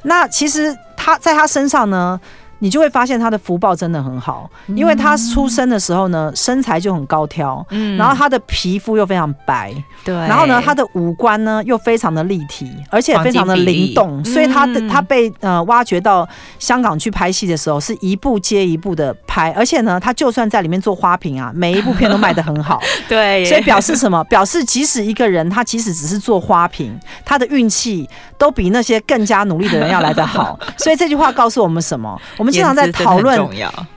[0.03, 2.19] 那其实她在她身上呢。
[2.63, 9.73] 你就会发现他的福报真的很好，因为他出生的时候呢，身材就很高挑，嗯，然后他的皮肤又非常白，
[10.05, 16.27] 对，然后呢，他的五官呢又非常的立体，而且非常的灵动，所以他的他被呃挖掘到
[16.59, 24.23] 香港去拍戏的时候，是一部接一部的拍，而且呢，他就算在里面做花瓶啊，每一部片都卖得很好， 对，所以表示什么？
[24.25, 26.95] 表示即使一个人他即使只是做花瓶，
[27.25, 30.59] 他的运气都比那些更加努力的人要来得好。
[30.77, 32.21] 所以这句话告诉我们什么？
[32.37, 33.39] 我们经常在讨论，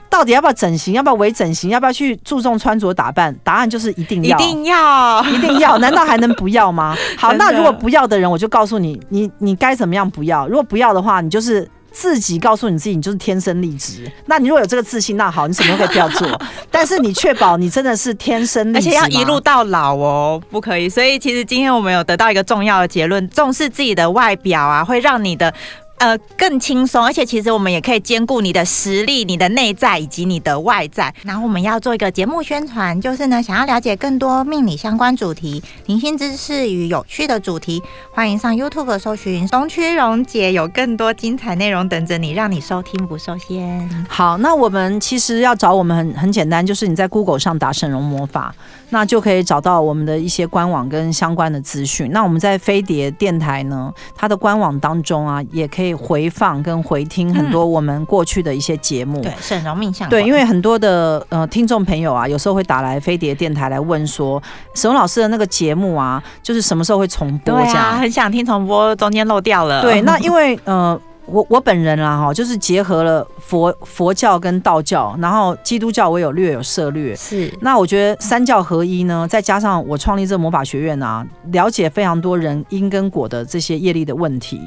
[0.09, 3.35] 到底要不要整形，要不要微整形，要不要去注重穿着打扮？
[3.43, 5.77] 答案就是一定要，一定要，一定要。
[5.83, 6.95] 难道还能不要吗？
[7.17, 10.47] 好，那如果不要的人，我就告诉你，你你该怎么样不要？
[10.47, 14.09] 如果不要的话，你就是自己告诉你自己，你就是天生丽质。
[14.27, 16.25] 那你如果有这个自信，那好，你什么都可以不要做。
[16.71, 20.87] 但是你确保你真的是天生丽质，而且要一路到老哦，不可以。
[20.87, 25.53] 所以其实今天我们有得到一个重要的结论：重视自己的外表啊，会让你的。
[25.97, 31.13] 呃，更轻松，而且其实我们也可以兼顾你的实力、你的内在以及你的外在。
[31.23, 37.81] 然后我们要做一个节目宣传，就是呢，想要了解更多命理相关主题、灵性知识与有趣的主题，
[38.11, 44.05] 欢迎上 YouTube 搜寻“东区荣姐”，有更多精彩内容等着你，让你收听不受限。
[44.09, 48.53] 好，那我们其实要找我们很很简单，就是你在 Google 上打“沈嵘魔法”。
[48.89, 52.11] 那就可以找到我们的一些官网跟相关的资讯。
[52.11, 59.19] 那我们在飞碟电台呢，它的官网当中啊，也可以回放跟回听很多我们过去的一些节目。
[59.19, 60.09] 嗯、对，沈荣命相。
[60.09, 64.41] 对，因为很多的呃听众朋友啊，有时候会打来飞碟电台来问说，
[64.73, 67.55] 沈荣老师的那个节目啊，就是什么时候会重播？
[67.55, 69.81] 这样、啊、很想听重播，中间漏掉了。
[69.81, 70.99] 对，那因为呃。
[71.25, 77.15] 我我本人啦哈，就是结合了佛佛教跟道教，然后基督教我有略有涉略。
[77.15, 84.61] 是，那我觉得三教合一呢，再加上我创立这魔法学院啊，了解非常多人因跟果的这些业力的问题。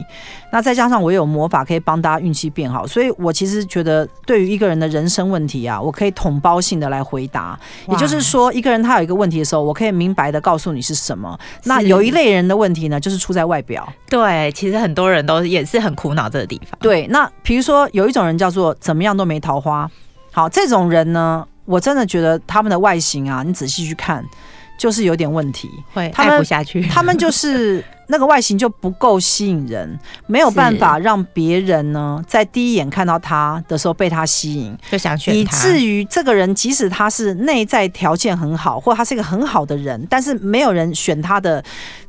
[0.51, 7.59] 那再加上我有魔法可以帮大家运气变好，所以我其实觉得对于一个人的人生问题啊，我可以统包性的来回答。
[7.89, 11.39] 也就是说，一个人他有一个问题的时候，我可以明白的告诉你是什么。
[11.65, 13.87] 那有一类人的问题呢，就是出在外表。
[14.09, 16.77] 对，其实很多人都也是很苦恼这个地方。
[16.81, 19.89] 对，那比如说有一种人叫做怎么样都没桃花。
[20.33, 24.25] 好，这种人呢，我真的觉得他们的外形啊，你仔细去看，
[24.81, 26.83] 就是有点问题，会爱不下去。
[26.89, 27.85] 他们就是。
[28.11, 41.63] 那个外形就不够吸引人，没有办法让别人呢在第一眼看到他的时候被他吸引，就想选他，以至于这个人即使他是内在条件很好，或他是一个很好的人，但是没有人选他的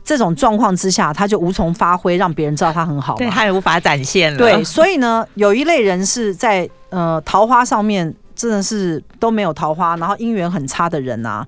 [0.10, 4.40] 这种状况之下，他就无从发挥，让别人知道他很好，对，他也无法展现了。
[4.40, 11.46] 对，所以呢，有一类人是在呃桃花上面真的是都没有桃花，然后姻缘很差的人啊。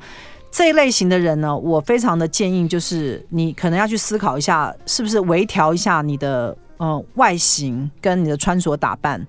[0.51, 9.25] 这一类型的人呢，我非常的建议，就是你可能要去思考一下，是不是微调一下你的呃外形跟你的穿着打扮，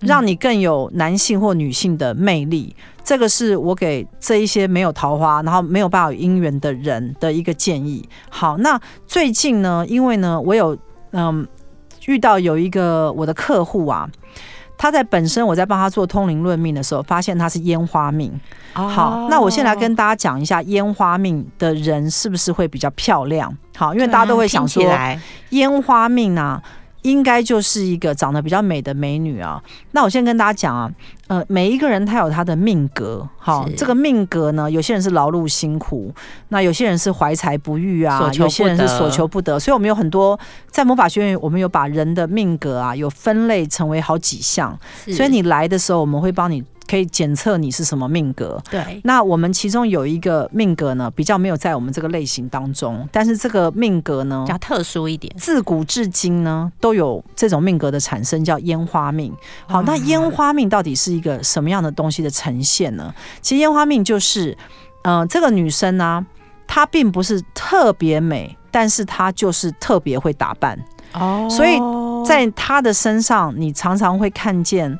[0.00, 2.74] 让你更有男性或女性的魅力。
[3.04, 8.08] 这个是我给这一些没有桃花，然后没有办法有姻缘的人的一个建议。
[8.28, 10.74] 好，那最近呢，因为呢，我有
[11.12, 11.46] 嗯、呃、
[12.06, 14.08] 遇到有一个我的客户啊。
[14.78, 18.30] 他在本身，我在帮他做通灵论命的时候，发现他是烟花命。
[18.74, 23.56] 好，那我先来跟大家讲一下烟花命的人是不是会比较漂亮？
[23.74, 24.82] 好，因为大家都会想说，
[25.50, 26.62] 烟花命啊。
[27.06, 29.62] 应该就是一个长得比较美的美女啊。
[29.92, 30.90] 那我先跟大家讲啊，
[31.28, 36.12] 呃，每一个人他有他的命格，好，这个命格呢，有些人是劳碌辛苦，
[36.48, 39.58] 那有些人是怀才不遇啊，有些人是所求不得。
[39.58, 40.38] 所以我们有很多
[40.68, 44.76] 在魔法学院，我们有把人的命格啊，有分类成为好几项。
[45.12, 46.64] 所以你来的时候，我们会帮你。
[46.88, 48.62] 可以检测你是什么命格。
[48.70, 59.32] 对，那我们其中有一个命格呢，比较没有在我们这个类型当中，但是这个命格呢，比较特殊一点，自古至今呢都有这种命格的产生，叫烟花命。
[59.66, 63.14] 好，那烟花命到底是一个什么样的东西的呈现呢？
[63.40, 64.56] 其实烟花命就是，
[65.02, 66.26] 嗯、呃，这个女生呢、啊，
[66.66, 70.78] 她并不是特别美，但是她就是特别会打扮。
[71.12, 71.78] 哦，所以
[72.26, 74.98] 在她的身上，你常常会看见。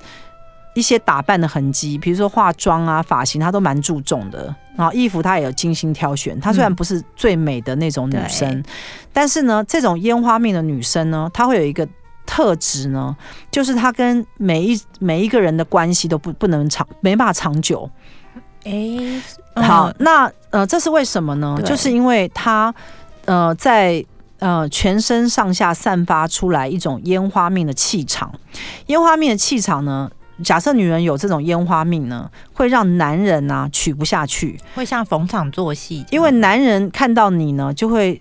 [0.76, 4.54] 一些打扮的痕迹，比如说化妆啊、发型，她都蛮注重的。
[4.76, 6.38] 然后衣服她也有精心挑选。
[6.38, 8.64] 她虽然不是最美的那种女生，嗯、
[9.10, 11.88] 但是呢，这种烟花命的女生呢，她会有一个
[12.26, 13.16] 特质呢，
[13.50, 17.90] 就是她跟每一每一个人的关系都不不能长，没办法长久。
[18.64, 19.22] 哎、欸，
[19.62, 21.58] 好，嗯、那呃，这是为什么呢？
[21.64, 22.74] 就是因为她
[23.24, 24.04] 呃，在
[24.40, 28.30] 呃全身上下散发出来一种烟花命的气场。
[28.88, 30.10] 烟花命的气场呢？
[30.42, 38.20] 假设女人有这种烟花命呢，会让男人啊娶不下去，会像逢场作戏，因为男人看到你呢，就会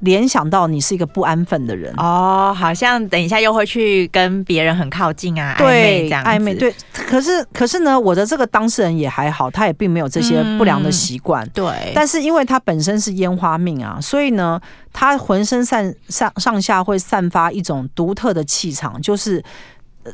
[0.00, 1.94] 联想到你是一个不安分的人。
[1.96, 6.74] 哦，好像等一下又会去跟别人很靠近啊，对，暧昧这样暧昧对。
[6.92, 11.46] 可是可是呢，我的这个当事人也还好，他也并没有这些不良的习惯。
[11.46, 14.60] 嗯、对，但是因为他本身是烟花命啊，所以呢，
[14.92, 19.40] 他浑身散上上下会散发一种独特的气场，就是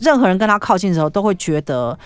[0.01, 1.99] 任何人跟他靠近的时候，都会觉得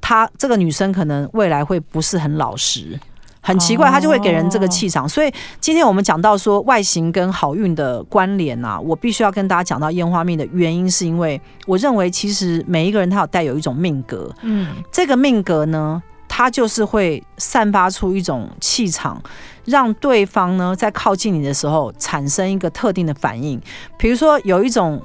[0.00, 2.98] 他这个女生可能未来会不是很老实。
[3.42, 5.08] 很奇怪，他就会给人这个气场。
[5.08, 19.20] 所以今天我们讲到说外形跟好运的关联啊，我必须要跟大家讲到烟花命的原因，是因为我认为其实每一个人他有带有一种命格，嗯，这个命格呢，它就是会散发出一种气场，
[19.64, 23.58] 让对方呢在靠近你的时候产生一个特定的反应。
[23.96, 25.02] 比如说有一种。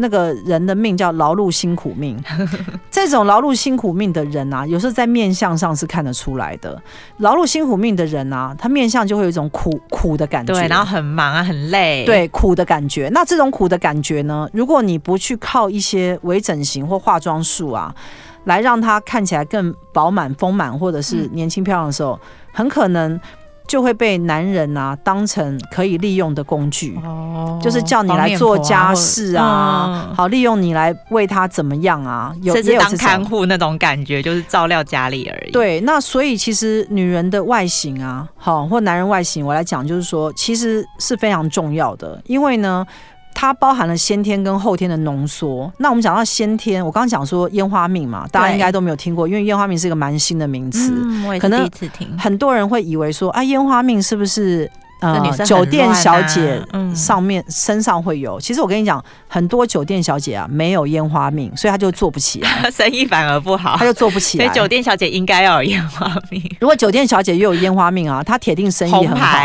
[0.00, 2.16] 那个人的命叫劳碌辛苦命，
[2.88, 6.80] 这种劳碌辛苦命的人啊，有时候在面相上是看得出来的。
[7.16, 13.10] 劳碌辛苦命的人啊，他面相就会有一种苦苦的感觉，对，然后很忙啊，很累，对，苦的感觉。
[13.12, 17.92] 那这种苦的感觉呢，如果你不去靠一些微整形或化妆术啊，
[18.44, 22.20] 来让他看起来更饱满丰满，或者是年轻漂亮的时候，嗯、
[22.52, 23.20] 很可能。
[23.68, 35.52] 就会被男人啊当成可以利用的工具，哦，就是叫你来做家事啊，好利用你来为他怎么样啊，有甚至当看护那种感觉，就是照料家里而已。
[35.52, 42.84] 对，那所以其实女人的外形啊，好或男人外形，我来讲就是说，其实是非常重要的，因为呢。
[43.40, 45.72] 它包含了先天跟后天的浓缩。
[45.78, 52.18] 那我们讲到先天，我刚刚讲说烟花命嘛，大家应该都没有听过，因为烟花命是一个蛮新的名词，嗯，可能第一次听。
[52.18, 54.68] 很多人会以为说啊，烟花命是不是
[55.00, 56.60] 呃酒店小姐
[56.92, 58.40] 上面身上会有？
[58.40, 64.46] 其实我跟你讲，很多酒店小姐啊没有烟花命，所以她就做不起来， 生意反而不好，她就做不起来。
[64.46, 66.42] 所以酒店小姐应该要有烟花命。
[66.60, 69.38] 如果酒店小姐又有烟花命啊，她铁定生意很好。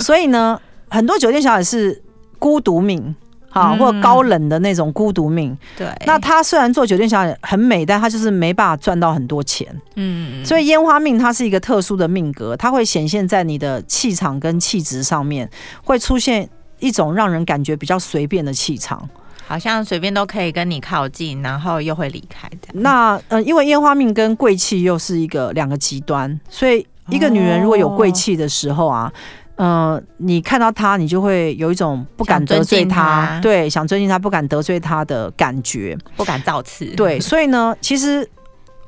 [0.00, 2.02] 所以呢，很多酒店小姐是。
[2.40, 3.14] 孤独命，
[3.50, 5.56] 好，或者高冷的那种孤独命。
[5.76, 9.68] 对，那他虽然做酒店小姐很美，但他就是没办法赚到很多钱。
[9.96, 15.48] 嗯，所以烟花命它是一个特殊的命格，它会显现在你的气场跟气质上面，
[15.84, 19.06] 会出现一种让人感觉比较随便的气场，
[19.46, 22.68] 好像随便都可以跟你靠近，然后又会离开的。
[22.72, 29.12] 那呃，因为烟花命跟贵气又是一个两个极端，所以一个女人如果有贵气的时候啊。
[29.14, 29.20] 嗯、
[29.60, 36.86] 呃，你看到他，你就会有一种不敢得罪他，他对，想尊敬他，不敢得罪他的感觉，不敢造次。
[36.96, 38.26] 对，所以呢，其实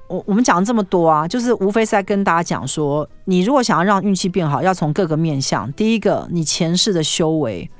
[0.09, 5.71] 我我们讲了这么多啊，就是无非是在跟大家讲说，你如果想要让运气变好，要从各个面向。
[5.75, 7.71] 第一个，你前世的修为，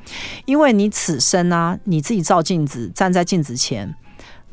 [0.45, 3.95] 因为你此生啊，你自己照镜子，站在镜子前。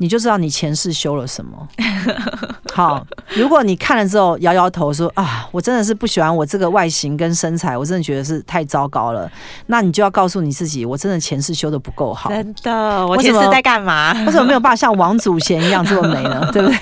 [0.02, 1.68] 你就知道你前世修了什么。
[2.72, 9.30] 好，如果你看了之后摇摇头说啊，我真的是不喜欢我这个外形跟身材，我真的觉得是太糟糕了。
[9.66, 12.30] 那你就要告诉你自己，我真的前世修的不够好。
[12.30, 14.14] 真的，我前世在干嘛？
[14.24, 16.48] 为什么没有办法像王祖贤一样这么美呢？
[16.50, 16.78] 对不对？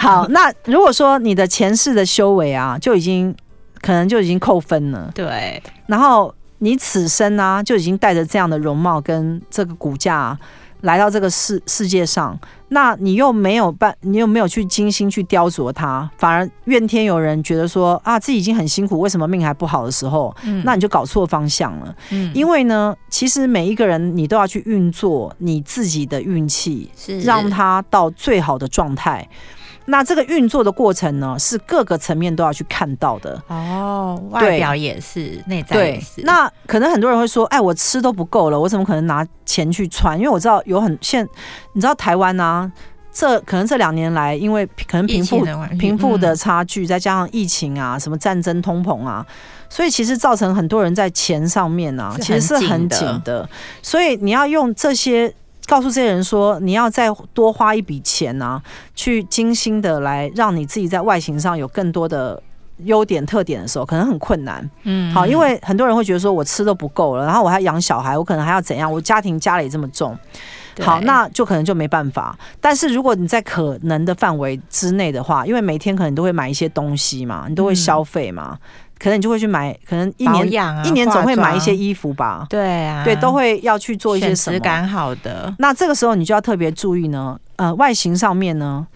[0.00, 3.32] 好，那如果说你的前世的修为啊，就已经
[3.80, 5.08] 可能就已经扣分了。
[5.14, 5.62] 对。
[5.86, 10.36] 然后你此生啊，就已经带着这样的容貌跟这个骨架。
[10.84, 21.94] 来到这个世世界上，那你又没有办，你又没有去精心去雕琢它，反而怨天尤人，觉得说啊，自己已经很辛苦，为什么命还不好的时候，嗯、那你就搞错方向了。
[22.10, 29.26] 嗯，因为呢，其实每一个人你都要去运作你自己的运气，是让它到最好的状态。
[29.86, 36.22] 那这个运作的过程呢，是各个层面都要去看到的哦，外表也是，内在也是。
[36.22, 40.18] 那可能很多人会说，哎，我吃都不够了，我怎么可能拿钱去穿？
[40.18, 41.28] 因为我知道有很现，
[41.74, 42.72] 你知道台湾啊，
[43.12, 45.44] 这可能这两年来，因为可能贫富
[45.78, 49.24] 贫富的差距，再加上疫情啊，什么战争、通膨啊，
[49.68, 53.46] 所以其实造成很多人在钱上面啊，其实是很紧的。
[53.82, 55.34] 所以你要用这些。
[55.66, 58.62] 告诉这些人说，你要再多花一笔钱呢、啊，
[58.94, 62.42] 去精心的来让你自己在外形上有更多的
[62.84, 64.68] 优点特点的时候，可能很困难。
[64.82, 68.90] 嗯，好，因为很多人会觉得说我吃都不够了，然后我还养小孩，我可能还要怎样？
[68.90, 70.16] 我家庭家里这么重，
[70.80, 72.36] 好，那就可能就没办法。
[72.60, 78.58] 但是如果你在可能的范围之内的话，因为每天可能都会买一些东西嘛，你都会消费嘛。
[78.60, 82.46] 嗯可能你就会去买，可能一年、啊、一年总会买一些衣服吧。
[82.48, 85.54] 对啊，对，都会要去做一些什么，质感好的。
[85.58, 88.86] 那这个时候你就要特别注意呢，呃，外形上面呢，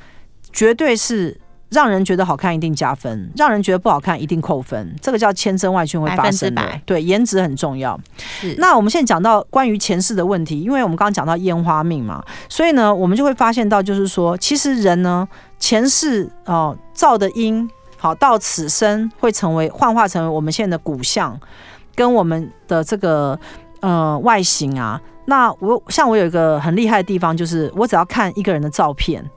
[0.53, 1.39] 绝对是
[1.71, 4.95] 让人觉得好看一定加分，让人觉得不好看一定扣分。
[5.03, 6.63] 这个叫千真万确会发生的。
[6.87, 7.99] 对，颜值很重要。
[8.17, 8.55] 是。
[8.59, 15.29] 那我们现在讲到关于前世的问题，因为我们刚刚讲到烟花命嘛，所以呢，我们就会发现到，就是说，其实人呢，
[15.59, 17.69] 前世哦、呃、造的因。
[17.99, 21.39] 好，到此生会成为幻化成为我们现在的骨相，
[21.95, 23.39] 跟我们的这个
[23.81, 29.29] 呃外形啊，那我像我有一个很厉害的地方，就是我只要看一个人的照片，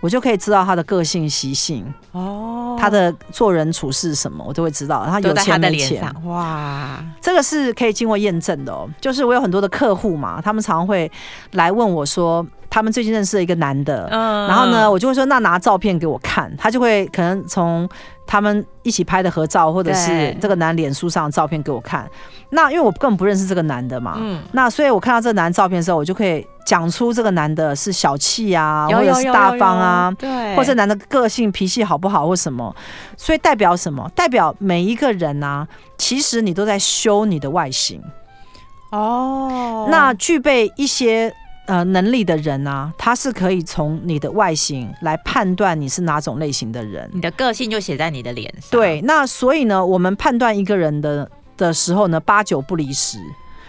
[0.00, 5.04] 我就可以知道他的个性习性哦，他的做人处事什么，我都会知道。
[5.06, 8.88] 他有钱没钱，哇，这个是可以经过验证的哦。
[9.00, 11.10] 就是我有很多的客户嘛，他们常会
[11.52, 17.88] 来问我说，他们最近认识了一个男的，嗯，然后呢，我就会说，那拿照片给我看，他就会可能从。
[18.30, 22.08] 他们一起拍的合照，或者是这个男脸书上的照片给我看。
[22.50, 32.72] 那因为我根本不认识这个男的嘛，嗯，那所以我看到这个男的照片的时候，我就可以讲出这个男的是小气啊，或者是大方啊，对，或者男的个性脾气好不好或什么。
[33.16, 34.08] 所以代表什么？
[34.14, 35.66] 代表每一个人啊，
[35.98, 38.00] 其实你都在修你的外形。
[38.92, 41.34] 哦，那具备一些。
[41.66, 48.70] 呃，能力的人啊，他是可以从你的外形来判断你是哪种类型的人，你的个性就写在你的脸上。
[48.70, 53.18] 对，那所以呢，我们判断一个人的的时候呢，八九不离十，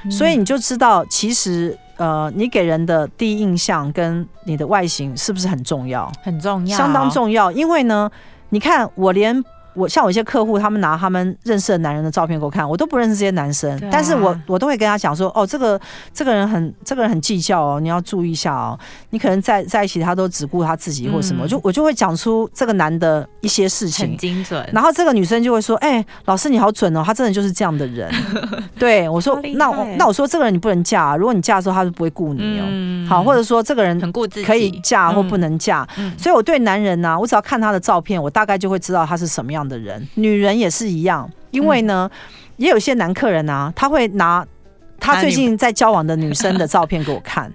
[0.03, 6.11] 嗯，所以你就知道，其实呃，你给人的第一印象跟你的外形是不是很重要？
[6.23, 7.51] 很重要，相当重要。
[7.51, 8.09] 因为呢，
[8.49, 9.43] 你看我连。
[9.73, 15.79] 我像我一些客户，他们拿他们认识的男人的照片给我看，我都不认识这些男生，啊、但是我我都会跟他讲说，哦，这个
[16.13, 18.77] 这个人很这个人很计较哦，你要注意一下哦，
[19.11, 24.67] 你可能在在一起，他都只顾他自己或什么，嗯、就我就会讲出这个男的一些事情，很精准。
[24.73, 28.11] 然后这个女生就会说，哎、欸，老师你好准哦，他真的就是这样的人。
[28.77, 32.63] 对我说，那我那我说这个人你不能嫁，啊，如果你嫁的时候，他是不会顾你哦。
[32.67, 35.87] 嗯、好，或者说这个人很顾自己，可以嫁或不能嫁。
[35.97, 40.07] 嗯、所以我对男人呢、啊，我只要看他的照片，我大概就会知道他是什么样的人。
[40.15, 42.17] 女人也是一样，因为呢，嗯、
[42.57, 44.45] 也有些男客人啊，他会拿
[44.99, 47.51] 他最近在交往的女生的照片给我看，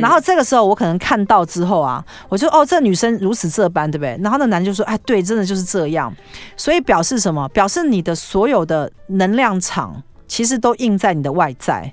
[0.00, 4.18] 然后这个时候我可能看到之后啊，我就哦，这女生如此这般，对不对？
[4.22, 6.10] 然后那男就说，哎，对，真的就是这样，
[6.56, 7.46] 所以表示什么？
[7.50, 11.92] 表示你的所有的能量场其实都印在你的外在，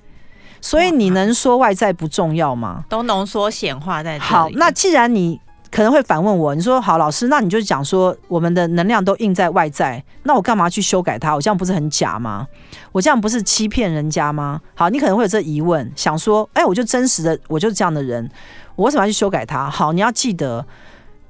[0.62, 2.86] 所以你能说外在不重要吗？
[2.88, 4.32] 都浓缩显化在这里。
[4.32, 5.42] 好，那既然你。
[5.74, 11.34] 可能会反问我，你说好老师，那你就讲说我们的能量都印在外在，那我干嘛去修改它？
[11.34, 12.48] 我这样不是很假吗？
[12.92, 14.62] 我这样不是欺骗人家吗？
[14.76, 18.30] 好，你可能会有这疑问，想说，哎，我就真实的，我就是这样的人，
[18.76, 19.68] 我为什么要去修改它？
[19.68, 20.64] 好，你要记得，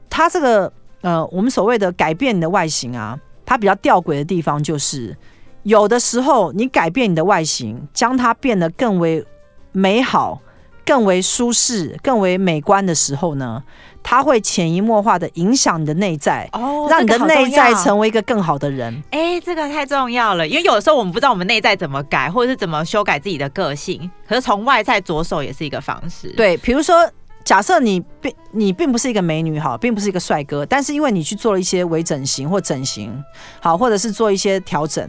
[0.10, 5.16] 它这个呃，我们所谓的改变你的外形啊，它比较吊诡的地方就是，
[5.64, 9.26] 有的时候你改变你的外形，将它变得更为
[9.72, 10.42] 美好、
[10.86, 13.64] 更为舒适、更为美观的时候呢，
[14.04, 19.02] 它会潜移默化的影响你的内在，哦，让你的内在成为一个更好的人。
[19.12, 26.28] 哎，这个太重要了，因为有的时候我们不知道我们内在怎么改，或者是怎么修改自己的个性，可是从外在着手也是一个方式。
[26.36, 27.10] 对，比如说。
[27.44, 33.12] 假设你并你并不是一个美女哈，并不是一个帅哥，但是因为你去做了一些微整形或整形，
[33.60, 35.08] 好，或者是做一些调整，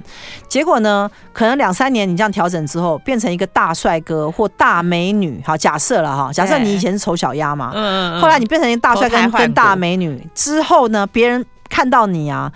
[0.48, 12.52] 结果呢，可能两三年你这样调整之后，变成一个大帅哥或大美女，好，假设了哈，假设你以前是丑小鸭嘛，嗯，后来你变成一个大帅哥跟大美女之后呢，别人看到你啊。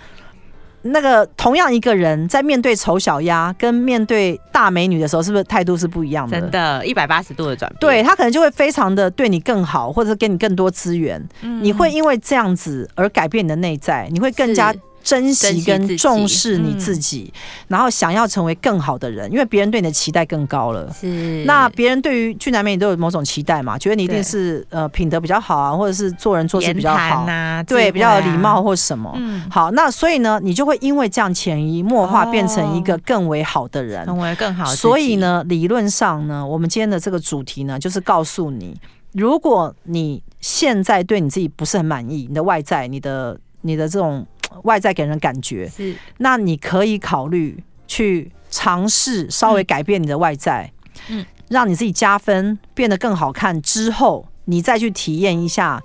[0.81, 6.39] 那个同样一个人在面对丑小鸭跟面对大美女的时候，是不是态度是不一样的？
[6.39, 7.79] 真的，一百八十度的转变。
[7.79, 11.21] 对，他可能就会非常的对你更好，或者是给你更多资源。
[11.61, 14.73] 你会因为这样子而改变你的内在，你会更加。
[15.09, 17.39] 珍惜跟重视你自己，自己嗯、
[17.69, 20.87] 然后想要成为更好的人，因为别人对你的期待更高了。
[20.93, 23.75] 是，那别人对于俊男美女都有某种期待嘛？
[23.75, 29.11] 觉得你一定是呃品德比较好啊，或者是做人做事比较好啊，对，比较有礼貌或什么。
[29.15, 34.65] 嗯，好，那所以呢，你就会因为这样潜移默化变成一个更为好的人，成为更好。
[34.65, 38.75] 所以呢，理论上呢，我们今天的这个主题呢，就是告诉你，
[39.13, 44.23] 如果你现在对你自己不是很满意，你的外在，你的你的这种。
[44.63, 45.67] 外在给人感觉。
[45.69, 50.71] 是，那你可以考虑去尝试稍微改变你的外在，
[51.09, 55.81] 嗯，让你自己加分，变得更好看之后，你再去体验一下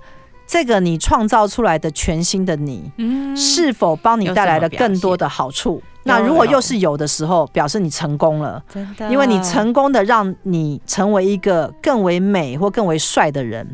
[0.47, 5.81] 这个你创造出来的全新的你，嗯，是否帮你带来了更多的好处？
[6.07, 13.67] 那如果又是有的时候，表示你成功了，真的，因为你成功的让你成为一个更为美或更为帅的人。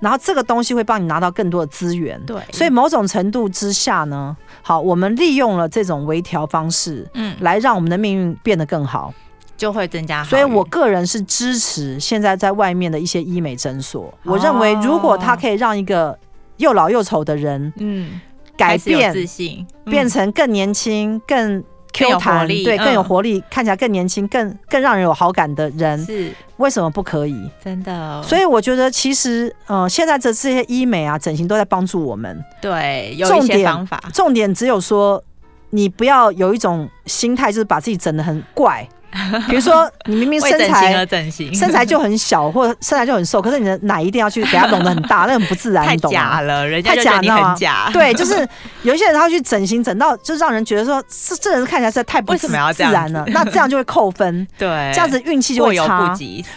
[0.00, 9.12] 然后这个东西会帮你拿到更多的资源，对，所以某种程度之下呢，好，我们利用了这种微调方式，嗯，来让我们的命运变得更好，
[9.56, 10.22] 就会增加。
[10.24, 16.18] 所以我个人是支持现在在外面的一些医美诊所，我认为如果他可以让一个
[16.58, 18.20] 又老又丑的人，嗯，
[18.56, 21.64] 改变自信，变成更年轻、更。
[21.94, 27.48] Q 弹对，更有活力，嗯、看起来更年轻，更更让人有好感的人，是为什么不可以？
[27.64, 32.44] 真的、哦，所以我觉得其实，呃，现在的这些医美啊、整形都在帮助我们。
[32.60, 33.96] 对，有一些方法。
[33.96, 35.22] 重点，重点只有说，
[35.70, 38.86] 你不要有一种心态，就是把自己整得很怪。
[39.48, 41.06] 比如说你明明身材
[41.52, 46.18] 身材就很小，或者身材就很瘦，可是你的奶一定要去给它弄得很大，那很不自然，太你懂吗？
[46.18, 47.90] 假了，人家太假你很了假。
[47.92, 48.46] 对，就是
[48.82, 56.16] 有一些人他会去整形，整到就让人觉得说，这这人看起来实在太不自然了，那这样就会扣分， 对，这样子运气就会差。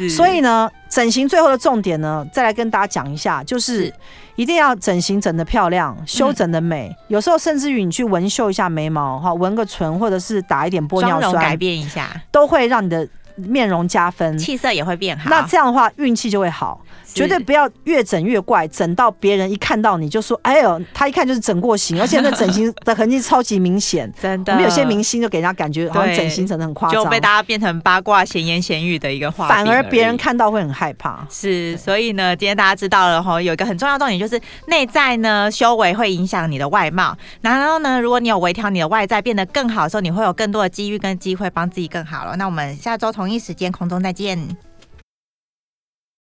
[0.09, 3.93] 所以呢，整形最后的重点呢，再来跟大家讲一下，就是是
[4.35, 6.95] 一定要整形整得漂亮，修整的美。
[7.07, 13.07] 有时候甚至于你去纹绣一下眉毛，哈，纹个唇，或者是打一点玻尿酸改酸，变一下，都会让你的
[13.37, 14.37] 面容加分。
[14.37, 15.29] 气色也会变好。
[15.29, 16.81] 那这样的话，运气就会好。
[17.13, 31.25] 绝对不要越整越怪，整到别人一看到你就说：“哎呦，他一看就是整过型， 而且那整形的痕迹超级明显。”真的，我们有些明星就给人家感觉好像整形整的很夸张，就被大家变成八卦、闲言闲语的一个话题，反而别人看到会很害怕。
[31.31, 42.35] 是，所以呢，今天大家知道了哈，有一个很重要的重点就是内在呢修为会影响你的外貌，然后呢，如果你有微调你的外在变得更好的时候，你会有更多的机遇跟机会帮自己更好了。
[42.35, 44.57] 那我们下周同一时间空中再见。